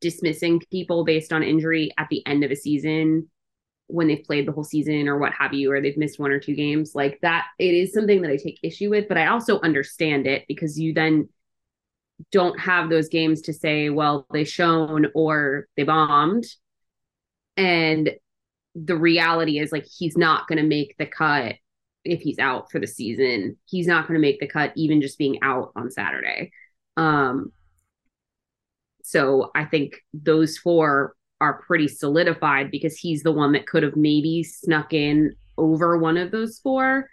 dismissing 0.02 0.62
people 0.72 1.04
based 1.04 1.34
on 1.34 1.44
injury 1.44 1.92
at 1.98 2.08
the 2.10 2.26
end 2.26 2.44
of 2.44 2.52
a 2.52 2.56
season 2.56 3.30
when 3.88 4.08
they've 4.08 4.24
played 4.24 4.48
the 4.48 4.52
whole 4.52 4.64
season 4.64 5.08
or 5.08 5.18
what 5.18 5.34
have 5.34 5.54
you 5.54 5.72
or 5.72 5.82
they've 5.82 5.98
missed 5.98 6.20
one 6.20 6.32
or 6.32 6.40
two 6.40 6.56
games 6.56 6.94
like 6.96 7.20
that 7.22 7.46
it 7.60 7.74
is 7.74 7.94
something 7.94 8.22
that 8.22 8.32
I 8.32 8.38
take 8.38 8.60
issue 8.64 8.90
with 8.90 9.08
but 9.08 9.18
I 9.18 9.28
also 9.28 9.60
understand 9.62 10.26
it 10.26 10.46
because 10.48 10.80
you 10.80 10.94
then 10.94 11.30
don't 12.32 12.60
have 12.60 12.90
those 12.90 13.10
games 13.10 13.42
to 13.42 13.54
say, 13.54 13.90
well, 13.90 14.26
they 14.32 14.44
shone 14.44 15.08
or 15.14 15.68
they 15.76 15.84
bombed. 15.84 16.46
And 17.58 18.12
the 18.76 18.96
reality 18.96 19.60
is 19.60 19.72
like 19.72 19.86
he's 19.86 20.18
not 20.18 20.48
going 20.48 20.58
to 20.58 20.68
make 20.68 20.96
the 20.98 21.06
cut 21.06 21.56
if 22.06 22.22
he's 22.22 22.40
out 22.40 22.70
for 22.72 22.80
the 22.80 22.88
season. 22.88 23.58
He's 23.66 23.88
not 23.88 24.08
going 24.08 24.16
to 24.16 24.22
make 24.22 24.40
the 24.40 24.48
cut 24.48 24.74
even 24.76 25.02
just 25.02 25.18
being 25.18 25.40
out 25.42 25.72
on 25.76 25.90
Saturday. 25.90 26.52
Um 26.98 27.52
so 29.04 29.52
I 29.54 29.66
think 29.66 29.96
those 30.14 30.58
four 30.58 31.16
are 31.42 31.62
pretty 31.62 31.90
solidified 31.90 32.72
because 32.72 32.98
he's 32.98 33.22
the 33.24 33.32
one 33.34 33.52
that 33.52 33.68
could 33.68 33.84
have 33.84 33.98
maybe 33.98 34.44
snuck 34.44 34.94
in 34.94 35.36
over 35.58 35.98
one 35.98 36.16
of 36.18 36.32
those 36.32 36.60
four 36.60 37.10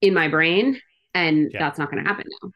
in 0.00 0.14
my 0.14 0.28
brain. 0.28 0.80
And 1.14 1.50
Yeah. 1.52 1.58
that's 1.58 1.78
not 1.78 1.90
going 1.90 2.02
to 2.02 2.08
happen 2.08 2.26
now. 2.42 2.50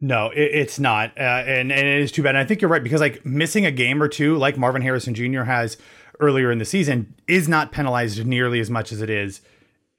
No, 0.00 0.30
it, 0.30 0.50
it's 0.52 0.78
not, 0.78 1.16
uh, 1.16 1.44
and 1.46 1.72
and 1.72 1.86
it 1.86 2.00
is 2.00 2.12
too 2.12 2.22
bad. 2.22 2.30
And 2.30 2.38
I 2.38 2.44
think 2.44 2.60
you're 2.60 2.70
right 2.70 2.82
because 2.82 3.00
like 3.00 3.24
missing 3.24 3.64
a 3.64 3.70
game 3.70 4.02
or 4.02 4.08
two, 4.08 4.36
like 4.36 4.58
Marvin 4.58 4.82
Harrison 4.82 5.14
Jr. 5.14 5.42
has 5.42 5.76
earlier 6.20 6.50
in 6.50 6.58
the 6.58 6.64
season, 6.64 7.14
is 7.26 7.48
not 7.48 7.72
penalized 7.72 8.24
nearly 8.26 8.60
as 8.60 8.70
much 8.70 8.92
as 8.92 9.00
it 9.00 9.10
is 9.10 9.40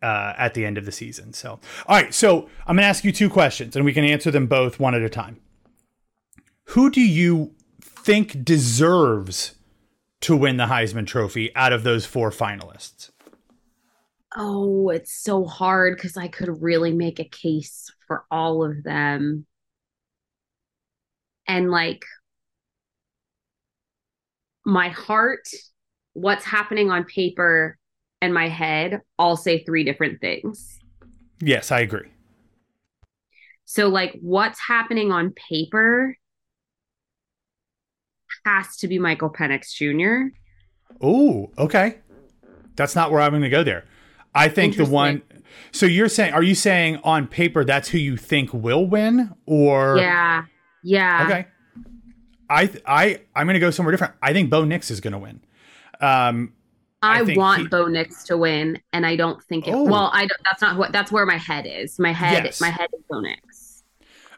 uh, 0.01 0.34
at 0.38 0.53
the 0.53 0.65
end 0.65 0.77
of 0.77 0.86
the 0.86 0.91
season. 0.91 1.34
So, 1.34 1.60
all 1.88 1.95
right, 1.95 2.13
so 2.13 2.49
I'm 2.67 2.75
gonna 2.75 2.88
ask 2.88 3.03
you 3.03 3.12
two 3.12 3.29
questions, 3.29 3.75
and 3.75 3.86
we 3.86 3.93
can 3.93 4.03
answer 4.03 4.31
them 4.31 4.47
both 4.47 4.79
one 4.79 4.93
at 4.95 5.01
a 5.01 5.10
time. 5.10 5.39
Who 6.69 6.89
do 6.89 7.01
you 7.01 7.53
think 7.81 8.43
deserves 8.43 9.55
to 10.21 10.36
win 10.36 10.58
the 10.58 10.65
Heisman 10.65 11.08
Trophy 11.08 11.55
out 11.55 11.73
of 11.73 11.84
those 11.84 12.05
four 12.05 12.31
finalists? 12.31 13.12
Oh, 14.36 14.89
it's 14.89 15.13
so 15.13 15.45
hard 15.45 15.95
because 15.95 16.17
I 16.17 16.27
could 16.27 16.62
really 16.62 16.91
make 16.91 17.19
a 17.19 17.25
case 17.25 17.89
for 18.08 18.25
all 18.29 18.63
of 18.63 18.84
them. 18.84 19.45
And 21.47 21.71
like 21.71 22.03
my 24.65 24.89
heart, 24.89 25.47
what's 26.13 26.45
happening 26.45 26.89
on 26.89 27.03
paper, 27.05 27.77
and 28.21 28.34
my 28.34 28.47
head 28.47 29.01
all 29.19 29.38
say 29.38 29.63
three 29.63 29.84
different 29.84 30.19
things. 30.21 30.79
Yes, 31.39 31.71
I 31.71 31.81
agree. 31.81 32.10
So, 33.65 33.88
like, 33.88 34.17
what's 34.21 34.60
happening 34.60 35.12
on 35.12 35.31
paper 35.31 36.17
has 38.45 38.77
to 38.77 38.88
be 38.88 38.99
Michael 38.99 39.29
Penix 39.29 39.73
Jr. 39.73 40.36
Oh, 41.01 41.51
okay. 41.58 41.99
That's 42.75 42.95
not 42.95 43.12
where 43.12 43.21
I'm 43.21 43.31
going 43.31 43.41
to 43.41 43.49
go 43.49 43.63
there. 43.63 43.86
I 44.34 44.49
think 44.49 44.77
the 44.77 44.86
one. 44.86 45.21
So 45.71 45.86
you're 45.86 46.10
saying, 46.10 46.34
are 46.34 46.43
you 46.43 46.55
saying 46.55 46.97
on 47.03 47.27
paper 47.27 47.63
that's 47.63 47.89
who 47.89 47.97
you 47.97 48.17
think 48.17 48.53
will 48.53 48.86
win, 48.86 49.34
or 49.45 49.97
Yeah. 49.97 50.45
Yeah. 50.85 51.25
Okay. 51.25 51.47
I 52.47 52.67
th- 52.67 52.83
I 52.85 53.21
I'm 53.35 53.47
going 53.47 53.55
to 53.55 53.59
go 53.59 53.71
somewhere 53.71 53.91
different. 53.91 54.13
I 54.21 54.31
think 54.33 54.49
Bo 54.51 54.65
Nix 54.65 54.91
is 54.91 55.01
going 55.01 55.13
to 55.13 55.17
win. 55.19 55.41
Um, 55.99 56.53
I, 57.01 57.19
I 57.19 57.21
want 57.35 57.63
he- 57.63 57.67
Bo 57.67 57.87
Nix 57.87 58.23
to 58.25 58.37
win, 58.37 58.79
and 58.93 59.05
I 59.05 59.15
don't 59.15 59.43
think 59.43 59.67
it. 59.67 59.73
Oh. 59.73 59.83
Well, 59.83 60.11
I 60.13 60.21
don't, 60.27 60.41
that's 60.45 60.61
not 60.61 60.77
what. 60.77 60.91
That's 60.91 61.11
where 61.11 61.25
my 61.25 61.37
head 61.37 61.65
is. 61.67 61.97
My 61.97 62.11
head. 62.13 62.45
Yes. 62.45 62.61
My 62.61 62.69
head 62.69 62.89
is 62.93 63.01
Bo 63.09 63.19
Nix. 63.19 63.83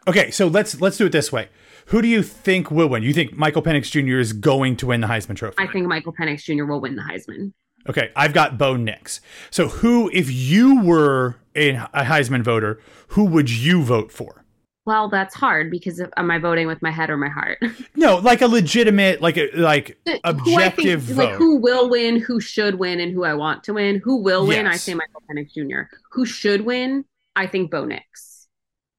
okay, 0.06 0.30
so 0.30 0.46
let's 0.46 0.80
let's 0.80 0.96
do 0.96 1.06
it 1.06 1.12
this 1.12 1.30
way. 1.30 1.48
Who 1.86 2.00
do 2.02 2.08
you 2.08 2.22
think 2.22 2.70
will 2.70 2.88
win? 2.88 3.02
You 3.02 3.12
think 3.12 3.36
Michael 3.36 3.62
Penix 3.62 3.90
Jr. 3.90 4.18
is 4.18 4.32
going 4.32 4.76
to 4.76 4.86
win 4.86 5.00
the 5.02 5.06
Heisman 5.06 5.36
Trophy? 5.36 5.56
I 5.58 5.66
think 5.66 5.86
Michael 5.86 6.12
Penix 6.14 6.42
Jr. 6.44 6.64
will 6.64 6.80
win 6.80 6.96
the 6.96 7.02
Heisman. 7.02 7.52
Okay, 7.88 8.10
I've 8.16 8.34
got 8.34 8.58
Bo 8.58 8.76
Nix. 8.76 9.20
So 9.50 9.68
who, 9.68 10.10
if 10.12 10.30
you 10.30 10.82
were 10.82 11.36
a, 11.54 11.76
a 11.76 12.04
Heisman 12.04 12.42
voter, 12.42 12.80
who 13.08 13.24
would 13.24 13.50
you 13.50 13.82
vote 13.82 14.12
for? 14.12 14.44
Well, 14.88 15.10
that's 15.10 15.34
hard 15.34 15.70
because 15.70 16.00
if, 16.00 16.08
am 16.16 16.30
I 16.30 16.38
voting 16.38 16.66
with 16.66 16.80
my 16.80 16.90
head 16.90 17.10
or 17.10 17.18
my 17.18 17.28
heart? 17.28 17.62
No, 17.94 18.16
like 18.16 18.40
a 18.40 18.46
legitimate, 18.46 19.20
like 19.20 19.36
a 19.36 19.50
like 19.54 19.98
who 20.06 20.12
I 20.12 20.30
objective 20.30 21.02
think, 21.02 21.16
vote. 21.16 21.24
like 21.24 21.34
who 21.34 21.56
will 21.56 21.90
win, 21.90 22.18
who 22.18 22.40
should 22.40 22.76
win, 22.76 22.98
and 22.98 23.12
who 23.12 23.24
I 23.24 23.34
want 23.34 23.64
to 23.64 23.74
win. 23.74 24.00
Who 24.02 24.22
will 24.22 24.46
win? 24.46 24.66
I 24.66 24.76
say 24.76 24.94
Michael 24.94 25.22
Penix 25.28 25.52
Jr. 25.52 25.94
Who 26.12 26.24
should 26.24 26.62
win? 26.64 27.04
I 27.36 27.46
think 27.46 27.70
Bo 27.70 27.84
Nix. 27.84 28.48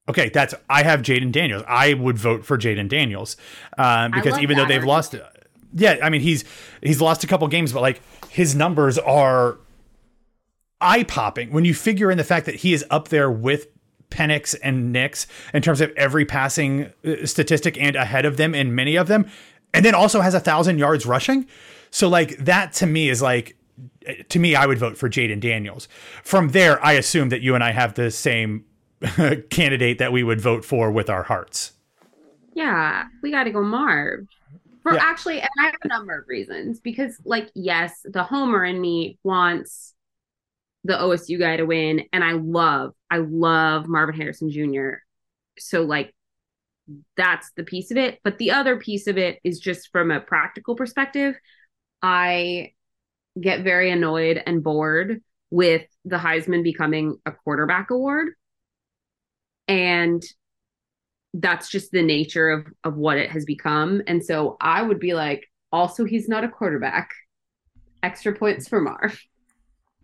Okay, 0.08 0.30
that's 0.30 0.54
I 0.69 0.84
have 0.84 1.02
Jayden 1.02 1.32
Daniels. 1.32 1.63
I 1.67 1.95
would 1.95 2.19
vote 2.19 2.45
for 2.45 2.56
Jayden 2.56 2.88
Daniels 2.88 3.36
um, 3.80 4.12
because 4.12 4.38
even 4.39 4.58
though 4.58 4.67
they've 4.67 4.84
lost, 4.84 5.15
yeah, 5.73 5.97
I 6.04 6.12
mean 6.12 6.21
he's 6.21 6.43
he's 6.84 7.02
lost 7.02 7.23
a 7.23 7.28
couple 7.28 7.47
games, 7.47 7.73
but 7.73 7.82
like 7.82 8.02
his 8.30 8.54
numbers 8.54 8.99
are 8.99 9.58
eye 10.82 11.04
popping 11.04 11.52
when 11.52 11.65
you 11.65 11.73
figure 11.73 12.12
in 12.12 12.17
the 12.19 12.23
fact 12.23 12.45
that 12.45 12.56
he 12.56 12.73
is 12.73 12.86
up 12.91 13.08
there 13.08 13.32
with 13.32 13.67
Penix 14.10 14.56
and 14.63 14.91
Nix 14.91 15.28
in 15.54 15.62
terms 15.62 15.82
of 15.82 15.91
every 15.95 16.26
passing 16.26 16.91
uh, 17.06 17.26
statistic 17.26 17.80
and 17.82 17.95
ahead 17.95 18.26
of 18.26 18.38
them 18.38 18.56
in 18.56 18.74
many 18.76 18.95
of 18.95 19.08
them, 19.08 19.30
and 19.74 19.86
then 19.86 19.95
also 19.95 20.22
has 20.22 20.34
a 20.34 20.39
thousand 20.39 20.80
yards 20.80 21.06
rushing. 21.06 21.48
So 21.91 22.08
like 22.08 22.38
that 22.38 22.74
to 22.74 22.86
me 22.88 23.10
is 23.10 23.22
like 23.22 23.56
to 24.30 24.39
me 24.39 24.56
I 24.56 24.65
would 24.65 24.78
vote 24.78 24.98
for 24.98 25.10
Jayden 25.10 25.39
Daniels. 25.39 25.88
From 26.24 26.50
there, 26.50 26.84
I 26.84 26.93
assume 26.93 27.30
that 27.30 27.41
you 27.41 27.56
and 27.56 27.63
I 27.63 27.72
have 27.72 27.93
the 27.93 28.12
same 28.12 28.65
candidate 29.50 29.98
that 30.00 30.12
we 30.12 30.24
would 30.24 30.41
vote 30.41 30.65
for 30.65 30.91
with 30.91 31.10
our 31.10 31.24
hearts. 31.24 31.74
Yeah, 32.54 33.06
we 33.22 33.32
got 33.32 33.43
to 33.45 33.52
go 33.52 33.62
Marv. 33.63 34.28
For 34.84 34.93
Yeah. 34.93 35.04
actually, 35.04 35.39
and 35.39 35.50
I 35.60 35.65
have 35.65 35.76
a 35.84 35.88
number 35.89 36.17
of 36.17 36.28
reasons 36.28 36.80
because, 36.80 37.17
like, 37.26 37.50
yes, 37.54 37.93
the 38.06 38.24
homer 38.24 38.63
in 38.65 38.80
me 38.80 39.17
wants 39.24 39.93
the 40.86 40.93
OSU 40.93 41.38
guy 41.38 41.58
to 41.58 41.65
win, 41.65 42.06
and 42.13 42.24
I 42.24 42.32
love, 42.34 42.93
I 43.12 43.17
love 43.17 43.88
Marvin 43.88 44.15
Harrison 44.15 44.52
Jr. 44.52 45.02
So, 45.58 45.84
like, 45.84 46.13
that's 47.15 47.52
the 47.56 47.63
piece 47.63 47.91
of 47.91 47.98
it. 47.98 48.19
But 48.24 48.38
the 48.38 48.52
other 48.52 48.78
piece 48.78 49.08
of 49.08 49.17
it 49.17 49.39
is 49.43 49.60
just 49.60 49.91
from 49.91 50.12
a 50.12 50.19
practical 50.19 50.76
perspective. 50.76 51.36
I 52.02 52.74
get 53.39 53.63
very 53.63 53.91
annoyed 53.91 54.41
and 54.45 54.63
bored 54.63 55.22
with 55.52 55.86
the 56.06 56.17
Heisman 56.17 56.63
becoming 56.63 57.17
a 57.26 57.32
quarterback 57.32 57.89
award. 57.91 58.30
And 59.67 60.24
that's 61.34 61.69
just 61.69 61.91
the 61.91 62.02
nature 62.02 62.50
of 62.50 62.67
of 62.84 62.95
what 62.98 63.17
it 63.17 63.30
has 63.32 63.45
become. 63.45 64.02
And 64.08 64.24
so 64.24 64.58
I 64.60 64.82
would 64.82 65.00
be 65.00 65.13
like, 65.13 65.48
also 65.72 66.06
he's 66.06 66.28
not 66.28 66.43
a 66.43 66.50
quarterback. 66.50 67.12
Extra 68.02 68.34
points 68.34 68.67
for 68.67 68.82
Marv. 68.82 69.19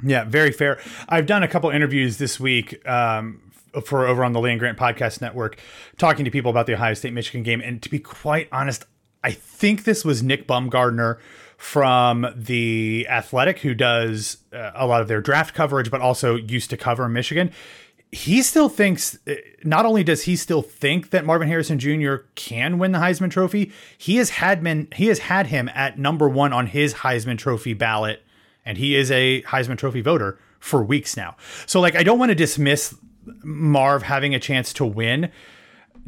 Yeah, 0.03 0.25
very 0.25 0.51
fair. 0.51 0.79
I've 1.07 1.25
done 1.25 1.43
a 1.43 1.47
couple 1.47 1.69
interviews 1.69 2.17
this 2.17 2.39
week 2.39 2.85
um, 2.87 3.41
for 3.83 4.05
over 4.05 4.23
on 4.23 4.33
the 4.33 4.39
Land 4.39 4.59
Grant 4.59 4.77
Podcast 4.77 5.21
Network, 5.21 5.57
talking 5.97 6.25
to 6.25 6.31
people 6.31 6.51
about 6.51 6.65
the 6.65 6.73
Ohio 6.73 6.93
State 6.93 7.13
Michigan 7.13 7.43
game. 7.43 7.61
And 7.61 7.81
to 7.81 7.89
be 7.89 7.99
quite 7.99 8.49
honest, 8.51 8.85
I 9.23 9.31
think 9.31 9.85
this 9.85 10.03
was 10.03 10.21
Nick 10.21 10.47
Baumgardner 10.47 11.17
from 11.57 12.27
the 12.35 13.07
Athletic, 13.09 13.59
who 13.59 13.73
does 13.73 14.37
uh, 14.53 14.71
a 14.75 14.85
lot 14.85 15.01
of 15.01 15.07
their 15.07 15.21
draft 15.21 15.55
coverage, 15.55 15.89
but 15.89 16.01
also 16.01 16.35
used 16.35 16.69
to 16.71 16.77
cover 16.77 17.07
Michigan. 17.07 17.51
He 18.11 18.41
still 18.41 18.69
thinks, 18.69 19.17
uh, 19.27 19.35
not 19.63 19.85
only 19.85 20.03
does 20.03 20.23
he 20.23 20.35
still 20.35 20.61
think 20.61 21.09
that 21.09 21.25
Marvin 21.25 21.47
Harrison 21.47 21.79
Jr. 21.79 22.17
can 22.35 22.77
win 22.77 22.91
the 22.91 22.99
Heisman 22.99 23.31
Trophy, 23.31 23.71
he 23.97 24.17
has 24.17 24.31
had 24.31 24.61
men, 24.61 24.89
he 24.93 25.07
has 25.07 25.19
had 25.19 25.47
him 25.47 25.69
at 25.73 25.97
number 25.97 26.27
one 26.27 26.53
on 26.53 26.67
his 26.67 26.95
Heisman 26.95 27.37
Trophy 27.37 27.73
ballot 27.73 28.24
and 28.65 28.77
he 28.77 28.95
is 28.95 29.11
a 29.11 29.41
Heisman 29.43 29.77
Trophy 29.77 30.01
voter 30.01 30.39
for 30.59 30.83
weeks 30.83 31.15
now. 31.15 31.35
So 31.65 31.79
like 31.79 31.95
I 31.95 32.03
don't 32.03 32.19
want 32.19 32.29
to 32.29 32.35
dismiss 32.35 32.95
Marv 33.43 34.03
having 34.03 34.33
a 34.33 34.39
chance 34.39 34.73
to 34.73 34.85
win 34.85 35.31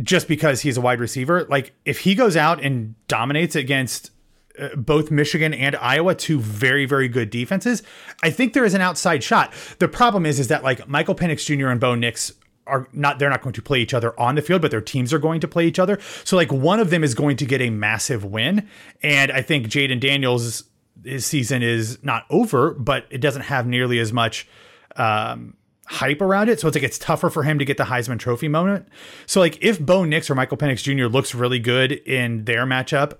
just 0.01 0.27
because 0.27 0.61
he's 0.61 0.77
a 0.77 0.81
wide 0.81 0.99
receiver. 0.99 1.45
Like 1.45 1.73
if 1.85 1.99
he 1.99 2.15
goes 2.15 2.35
out 2.35 2.63
and 2.63 2.95
dominates 3.07 3.55
against 3.55 4.11
uh, 4.59 4.69
both 4.75 5.11
Michigan 5.11 5.53
and 5.53 5.75
Iowa, 5.75 6.15
two 6.15 6.39
very 6.39 6.85
very 6.85 7.07
good 7.07 7.29
defenses, 7.29 7.83
I 8.23 8.31
think 8.31 8.53
there 8.53 8.65
is 8.65 8.73
an 8.73 8.81
outside 8.81 9.23
shot. 9.23 9.53
The 9.79 9.87
problem 9.87 10.25
is 10.25 10.39
is 10.39 10.47
that 10.47 10.63
like 10.63 10.87
Michael 10.87 11.15
Penix 11.15 11.45
Jr. 11.45 11.67
and 11.67 11.79
Bo 11.79 11.95
Nix 11.95 12.33
are 12.65 12.87
not 12.91 13.19
they're 13.19 13.29
not 13.29 13.41
going 13.41 13.53
to 13.53 13.61
play 13.61 13.79
each 13.79 13.93
other 13.93 14.19
on 14.19 14.35
the 14.35 14.41
field, 14.41 14.61
but 14.61 14.71
their 14.71 14.81
teams 14.81 15.13
are 15.13 15.19
going 15.19 15.39
to 15.41 15.47
play 15.47 15.65
each 15.65 15.79
other. 15.79 15.99
So 16.23 16.35
like 16.35 16.51
one 16.51 16.79
of 16.79 16.89
them 16.89 17.03
is 17.03 17.13
going 17.15 17.37
to 17.37 17.45
get 17.45 17.61
a 17.61 17.69
massive 17.69 18.25
win, 18.25 18.67
and 19.01 19.31
I 19.31 19.41
think 19.41 19.67
Jayden 19.67 19.99
Daniels 19.99 20.63
his 21.03 21.25
season 21.25 21.63
is 21.63 22.03
not 22.03 22.25
over, 22.29 22.73
but 22.73 23.05
it 23.09 23.19
doesn't 23.19 23.43
have 23.43 23.67
nearly 23.67 23.99
as 23.99 24.11
much 24.13 24.47
um, 24.95 25.55
hype 25.87 26.21
around 26.21 26.49
it. 26.49 26.59
So 26.59 26.67
it's 26.67 26.75
like 26.75 26.83
it's 26.83 26.97
tougher 26.97 27.29
for 27.29 27.43
him 27.43 27.59
to 27.59 27.65
get 27.65 27.77
the 27.77 27.85
Heisman 27.85 28.19
Trophy 28.19 28.47
moment. 28.47 28.87
So 29.25 29.39
like 29.39 29.57
if 29.61 29.79
Bo 29.79 30.03
Nix 30.03 30.29
or 30.29 30.35
Michael 30.35 30.57
Penix 30.57 30.83
Jr. 30.83 31.05
looks 31.05 31.33
really 31.33 31.59
good 31.59 31.91
in 31.91 32.45
their 32.45 32.65
matchup, 32.65 33.17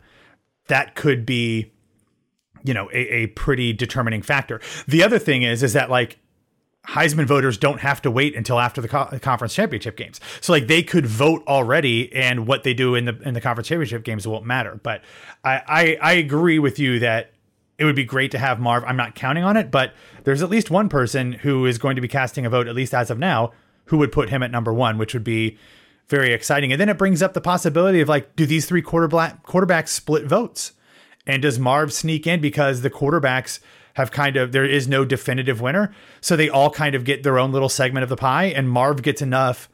that 0.68 0.96
could 0.96 1.26
be, 1.26 1.72
you 2.64 2.74
know, 2.74 2.90
a, 2.92 3.24
a 3.24 3.28
pretty 3.28 3.74
determining 3.74 4.22
factor. 4.22 4.60
The 4.88 5.04
other 5.04 5.20
thing 5.20 5.44
is, 5.44 5.64
is 5.64 5.74
that 5.74 5.90
like 5.90 6.20
Heisman 6.88 7.26
voters 7.26 7.58
don't 7.58 7.80
have 7.82 8.02
to 8.04 8.12
wait 8.12 8.36
until 8.36 8.60
after 8.60 8.82
the 8.82 8.88
co- 8.88 9.20
conference 9.22 9.54
championship 9.54 9.98
games. 9.98 10.22
So 10.40 10.54
like 10.54 10.68
they 10.68 10.84
could 10.84 11.06
vote 11.06 11.44
already, 11.48 12.14
and 12.14 12.48
what 12.48 12.64
they 12.64 12.74
do 12.74 12.96
in 12.96 13.06
the 13.06 13.20
in 13.24 13.34
the 13.34 13.42
conference 13.42 13.68
championship 13.68 14.04
games 14.04 14.28
won't 14.28 14.46
matter. 14.46 14.80
But 14.82 15.02
I 15.44 15.62
I, 15.68 15.98
I 16.02 16.14
agree 16.14 16.60
with 16.60 16.80
you 16.80 17.00
that 17.00 17.34
it 17.78 17.86
would 17.86 17.96
be 17.96 18.06
great 18.06 18.32
to 18.32 18.40
have 18.40 18.60
Marv. 18.60 18.84
I'm 18.86 18.98
not 18.98 19.16
counting 19.16 19.44
on 19.44 19.58
it, 19.58 19.70
but 19.70 19.94
there's 20.24 20.42
at 20.42 20.50
least 20.50 20.72
one 20.72 20.90
person 20.90 21.34
who 21.34 21.66
is 21.66 21.78
going 21.78 21.96
to 21.96 22.02
be 22.02 22.08
casting 22.08 22.46
a 22.46 22.50
vote, 22.50 22.68
at 22.68 22.76
least 22.76 22.94
as 22.94 23.10
of 23.10 23.20
now, 23.20 23.52
who 23.86 23.98
would 23.98 24.12
put 24.12 24.30
him 24.30 24.44
at 24.44 24.52
number 24.52 24.74
one, 24.74 24.98
which 24.98 25.14
would 25.14 25.24
be 25.24 25.58
very 26.08 26.34
exciting. 26.34 26.72
And 26.72 26.82
then 26.82 26.90
it 26.90 26.98
brings 26.98 27.22
up 27.22 27.34
the 27.34 27.42
possibility 27.42 28.02
of 28.02 28.10
like, 28.10 28.36
do 28.36 28.46
these 28.46 28.66
three 28.66 28.82
quarterback 28.82 29.46
quarterbacks 29.46 29.90
split 29.90 30.26
votes? 30.26 30.74
And 31.26 31.42
does 31.42 31.60
Marv 31.60 31.92
sneak 31.94 32.26
in 32.26 32.40
because 32.40 32.82
the 32.82 32.90
quarterbacks 32.90 33.60
have 33.96 34.12
kind 34.12 34.38
of 34.38 34.52
there 34.52 34.66
is 34.66 34.88
no 34.88 35.04
definitive 35.04 35.60
winner, 35.60 35.94
so 36.22 36.36
they 36.36 36.50
all 36.50 36.70
kind 36.70 36.94
of 36.94 37.04
get 37.04 37.24
their 37.24 37.40
own 37.40 37.52
little 37.52 37.68
segment 37.68 38.04
of 38.04 38.10
the 38.10 38.16
pie, 38.16 38.46
and 38.46 38.70
Marv 38.70 39.02
gets 39.02 39.24
enough, 39.24 39.70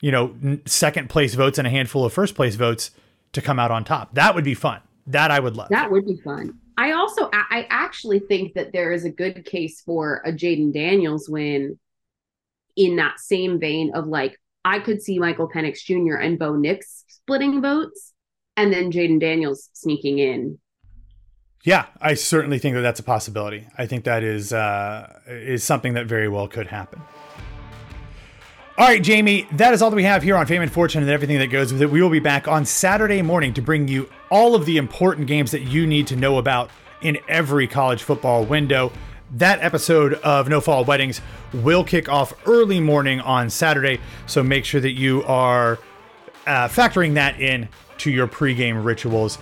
you 0.00 0.12
know, 0.12 0.36
second 0.66 1.10
place 1.10 1.34
votes 1.34 1.58
and 1.58 1.66
a 1.66 1.70
handful 1.70 2.04
of 2.04 2.12
first 2.12 2.36
place 2.36 2.54
votes 2.54 2.92
to 3.32 3.42
come 3.42 3.58
out 3.58 3.72
on 3.72 3.84
top. 3.84 4.14
That 4.14 4.36
would 4.36 4.44
be 4.44 4.54
fun. 4.54 4.80
That 5.08 5.32
I 5.32 5.40
would 5.40 5.56
love. 5.56 5.68
That 5.70 5.90
would 5.90 6.06
be 6.06 6.16
fun. 6.16 6.58
I 6.76 6.92
also 6.92 7.30
I 7.32 7.66
actually 7.70 8.18
think 8.18 8.54
that 8.54 8.72
there 8.72 8.92
is 8.92 9.04
a 9.04 9.10
good 9.10 9.44
case 9.46 9.80
for 9.80 10.22
a 10.26 10.32
Jayden 10.32 10.74
Daniels 10.74 11.28
win 11.28 11.78
in 12.76 12.96
that 12.96 13.18
same 13.18 13.58
vein 13.58 13.92
of 13.94 14.06
like 14.06 14.38
I 14.64 14.80
could 14.80 15.00
see 15.00 15.18
Michael 15.18 15.48
Penix 15.48 15.78
Jr. 15.84 16.16
and 16.16 16.38
Bo 16.38 16.54
Nix 16.54 17.04
splitting 17.08 17.62
votes 17.62 18.12
and 18.56 18.72
then 18.72 18.92
Jayden 18.92 19.20
Daniels 19.20 19.70
sneaking 19.72 20.18
in. 20.18 20.58
Yeah, 21.64 21.86
I 22.00 22.14
certainly 22.14 22.58
think 22.58 22.74
that 22.74 22.82
that's 22.82 23.00
a 23.00 23.04
possibility. 23.04 23.66
I 23.76 23.86
think 23.86 24.04
that 24.04 24.22
is 24.22 24.52
uh, 24.52 25.18
is 25.26 25.64
something 25.64 25.94
that 25.94 26.06
very 26.06 26.28
well 26.28 26.46
could 26.46 26.66
happen. 26.66 27.00
All 28.78 28.86
right, 28.86 29.02
Jami, 29.02 29.48
that 29.52 29.72
is 29.72 29.80
all 29.80 29.88
that 29.88 29.96
we 29.96 30.02
have 30.02 30.22
here 30.22 30.36
on 30.36 30.44
Fame 30.44 30.60
and 30.60 30.70
Fortune 30.70 31.00
and 31.00 31.10
everything 31.10 31.38
that 31.38 31.46
goes 31.46 31.72
with 31.72 31.80
it. 31.80 31.90
We 31.90 32.02
will 32.02 32.10
be 32.10 32.18
back 32.20 32.46
on 32.46 32.66
Saturday 32.66 33.22
morning 33.22 33.54
to 33.54 33.62
bring 33.62 33.88
you 33.88 34.06
all 34.30 34.54
of 34.54 34.66
the 34.66 34.76
important 34.76 35.28
games 35.28 35.50
that 35.52 35.62
you 35.62 35.86
need 35.86 36.06
to 36.08 36.16
know 36.16 36.36
about 36.36 36.68
in 37.00 37.16
every 37.26 37.66
college 37.66 38.02
football 38.02 38.44
window. 38.44 38.92
That 39.30 39.62
episode 39.62 40.12
of 40.14 40.50
No 40.50 40.60
Fall 40.60 40.84
Weddings 40.84 41.22
will 41.54 41.84
kick 41.84 42.10
off 42.10 42.34
early 42.46 42.78
morning 42.78 43.18
on 43.20 43.48
Saturday, 43.48 43.98
so 44.26 44.42
make 44.42 44.66
sure 44.66 44.82
that 44.82 44.92
you 44.92 45.24
are 45.24 45.78
uh, 46.46 46.68
factoring 46.68 47.14
that 47.14 47.40
in 47.40 47.70
to 47.96 48.10
your 48.10 48.28
pregame 48.28 48.84
rituals. 48.84 49.38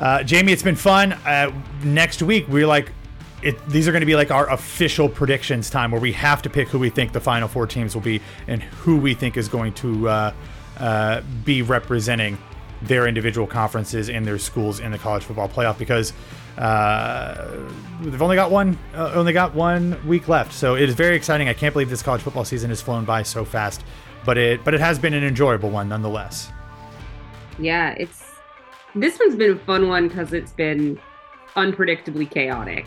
Uh, 0.00 0.22
Jami, 0.22 0.50
it's 0.50 0.62
been 0.62 0.76
fun. 0.76 1.12
Uh, 1.12 1.52
next 1.84 2.22
week, 2.22 2.48
we're 2.48 2.66
like, 2.66 2.90
it, 3.42 3.68
these 3.68 3.88
are 3.88 3.92
going 3.92 4.00
to 4.00 4.06
be 4.06 4.14
like 4.14 4.30
our 4.30 4.48
official 4.50 5.08
predictions 5.08 5.68
time 5.68 5.90
where 5.90 6.00
we 6.00 6.12
have 6.12 6.42
to 6.42 6.50
pick 6.50 6.68
who 6.68 6.78
we 6.78 6.90
think 6.90 7.12
the 7.12 7.20
final 7.20 7.48
four 7.48 7.66
teams 7.66 7.94
will 7.94 8.02
be 8.02 8.20
and 8.46 8.62
who 8.62 8.96
we 8.96 9.14
think 9.14 9.36
is 9.36 9.48
going 9.48 9.72
to 9.74 10.08
uh, 10.08 10.34
uh, 10.78 11.20
be 11.44 11.62
representing 11.62 12.38
their 12.82 13.06
individual 13.06 13.46
conferences 13.46 14.08
and 14.08 14.26
their 14.26 14.38
schools 14.38 14.80
in 14.80 14.90
the 14.90 14.98
college 14.98 15.22
football 15.22 15.48
playoff 15.48 15.78
because 15.78 16.12
uh, 16.58 17.48
they've 18.00 18.22
only 18.22 18.36
got 18.36 18.50
one 18.50 18.78
uh, 18.94 19.12
only 19.14 19.32
got 19.32 19.54
one 19.54 20.04
week 20.06 20.28
left. 20.28 20.52
So 20.52 20.74
it 20.74 20.88
is 20.88 20.94
very 20.94 21.16
exciting. 21.16 21.48
I 21.48 21.54
can't 21.54 21.72
believe 21.72 21.90
this 21.90 22.02
college 22.02 22.22
football 22.22 22.44
season 22.44 22.70
has 22.70 22.82
flown 22.82 23.04
by 23.04 23.22
so 23.22 23.44
fast, 23.44 23.84
but 24.24 24.36
it 24.36 24.64
but 24.64 24.74
it 24.74 24.80
has 24.80 24.98
been 24.98 25.14
an 25.14 25.24
enjoyable 25.24 25.70
one 25.70 25.88
nonetheless. 25.88 26.50
Yeah, 27.58 27.94
it's 27.96 28.32
this 28.94 29.18
one's 29.18 29.36
been 29.36 29.52
a 29.52 29.58
fun 29.58 29.88
one 29.88 30.08
because 30.08 30.32
it's 30.32 30.52
been 30.52 31.00
unpredictably 31.56 32.30
chaotic. 32.30 32.86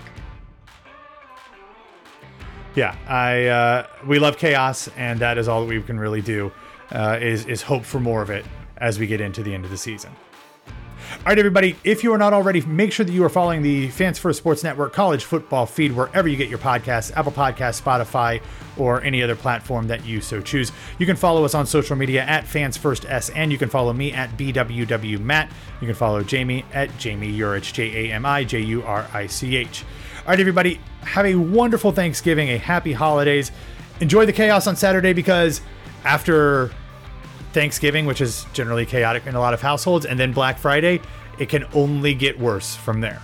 Yeah, 2.76 2.96
I 3.08 3.46
uh, 3.46 3.88
we 4.06 4.20
love 4.20 4.38
chaos, 4.38 4.90
and 4.98 5.20
that 5.20 5.38
is 5.38 5.48
all 5.48 5.62
that 5.62 5.68
we 5.68 5.82
can 5.82 6.00
really 6.00 6.22
do 6.22 6.52
uh, 6.92 7.18
is 7.22 7.46
is 7.46 7.62
hope 7.62 7.86
for 7.86 8.00
more 8.00 8.22
of 8.22 8.30
it 8.30 8.46
as 8.78 9.00
we 9.00 9.08
get 9.08 9.22
into 9.22 9.42
the 9.42 9.54
end 9.54 9.64
of 9.64 9.72
the 9.72 9.78
season. 9.78 10.12
All 11.20 11.28
right, 11.28 11.40
everybody, 11.40 11.76
if 11.84 12.04
you 12.04 12.12
are 12.14 12.18
not 12.18 12.34
already, 12.34 12.62
make 12.62 12.92
sure 12.92 13.06
that 13.06 13.12
you 13.12 13.24
are 13.24 13.30
following 13.30 13.62
the 13.62 13.90
Fans 13.90 14.18
First 14.18 14.40
Sports 14.40 14.64
Network 14.64 14.92
college 14.92 15.24
football 15.24 15.66
feed 15.66 15.92
wherever 15.92 16.28
you 16.28 16.36
get 16.36 16.50
your 16.50 16.58
podcasts, 16.60 17.16
Apple 17.16 17.32
Podcasts, 17.32 17.82
Spotify, 17.82 18.42
or 18.78 19.02
any 19.02 19.22
other 19.24 19.36
platform 19.36 19.88
that 19.88 20.06
you 20.06 20.20
so 20.20 20.42
choose. 20.42 20.72
You 20.98 21.06
can 21.06 21.16
follow 21.16 21.46
us 21.46 21.54
on 21.54 21.68
social 21.68 21.96
media 21.96 22.24
at 22.24 22.46
Fans 22.46 22.76
First 22.76 23.04
SN. 23.04 23.52
You 23.52 23.58
can 23.58 23.70
follow 23.70 23.94
me 23.94 24.12
at 24.14 24.36
BWW 24.38 25.20
Matt. 25.20 25.52
You 25.80 25.88
can 25.88 25.96
follow 25.96 26.24
Jami 26.24 26.66
at 26.74 26.96
Jami 26.98 27.38
Jurich, 27.38 27.72
J 27.72 28.10
A 28.10 28.14
M 28.14 28.26
I 28.26 28.44
J 28.44 28.60
U 28.62 28.84
R 28.84 29.08
I 29.14 29.28
C 29.28 29.56
H. 29.56 29.86
All 30.26 30.32
right, 30.32 30.40
everybody, 30.40 30.80
have 31.02 31.28
a 31.28 31.36
wonderful 31.36 31.92
Thanksgiving, 31.92 32.50
a 32.50 32.58
happy 32.58 32.94
holidays. 32.94 33.52
Enjoy 34.00 34.26
the 34.26 34.34
chaos 34.34 34.66
on 34.66 34.76
Saturday 34.76 35.14
because 35.14 35.62
after 36.04 36.72
Thanksgiving, 37.54 38.08
which 38.08 38.22
is 38.22 38.48
generally 38.52 38.88
chaotic 38.88 39.28
in 39.28 39.36
a 39.36 39.40
lot 39.40 39.54
of 39.54 39.62
households, 39.62 40.04
and 40.04 40.20
then 40.20 40.34
Black 40.34 40.58
Friday, 40.58 41.00
it 41.38 41.48
can 41.48 41.64
only 41.76 42.16
get 42.16 42.40
worse 42.40 42.76
from 42.76 43.02
there. 43.02 43.22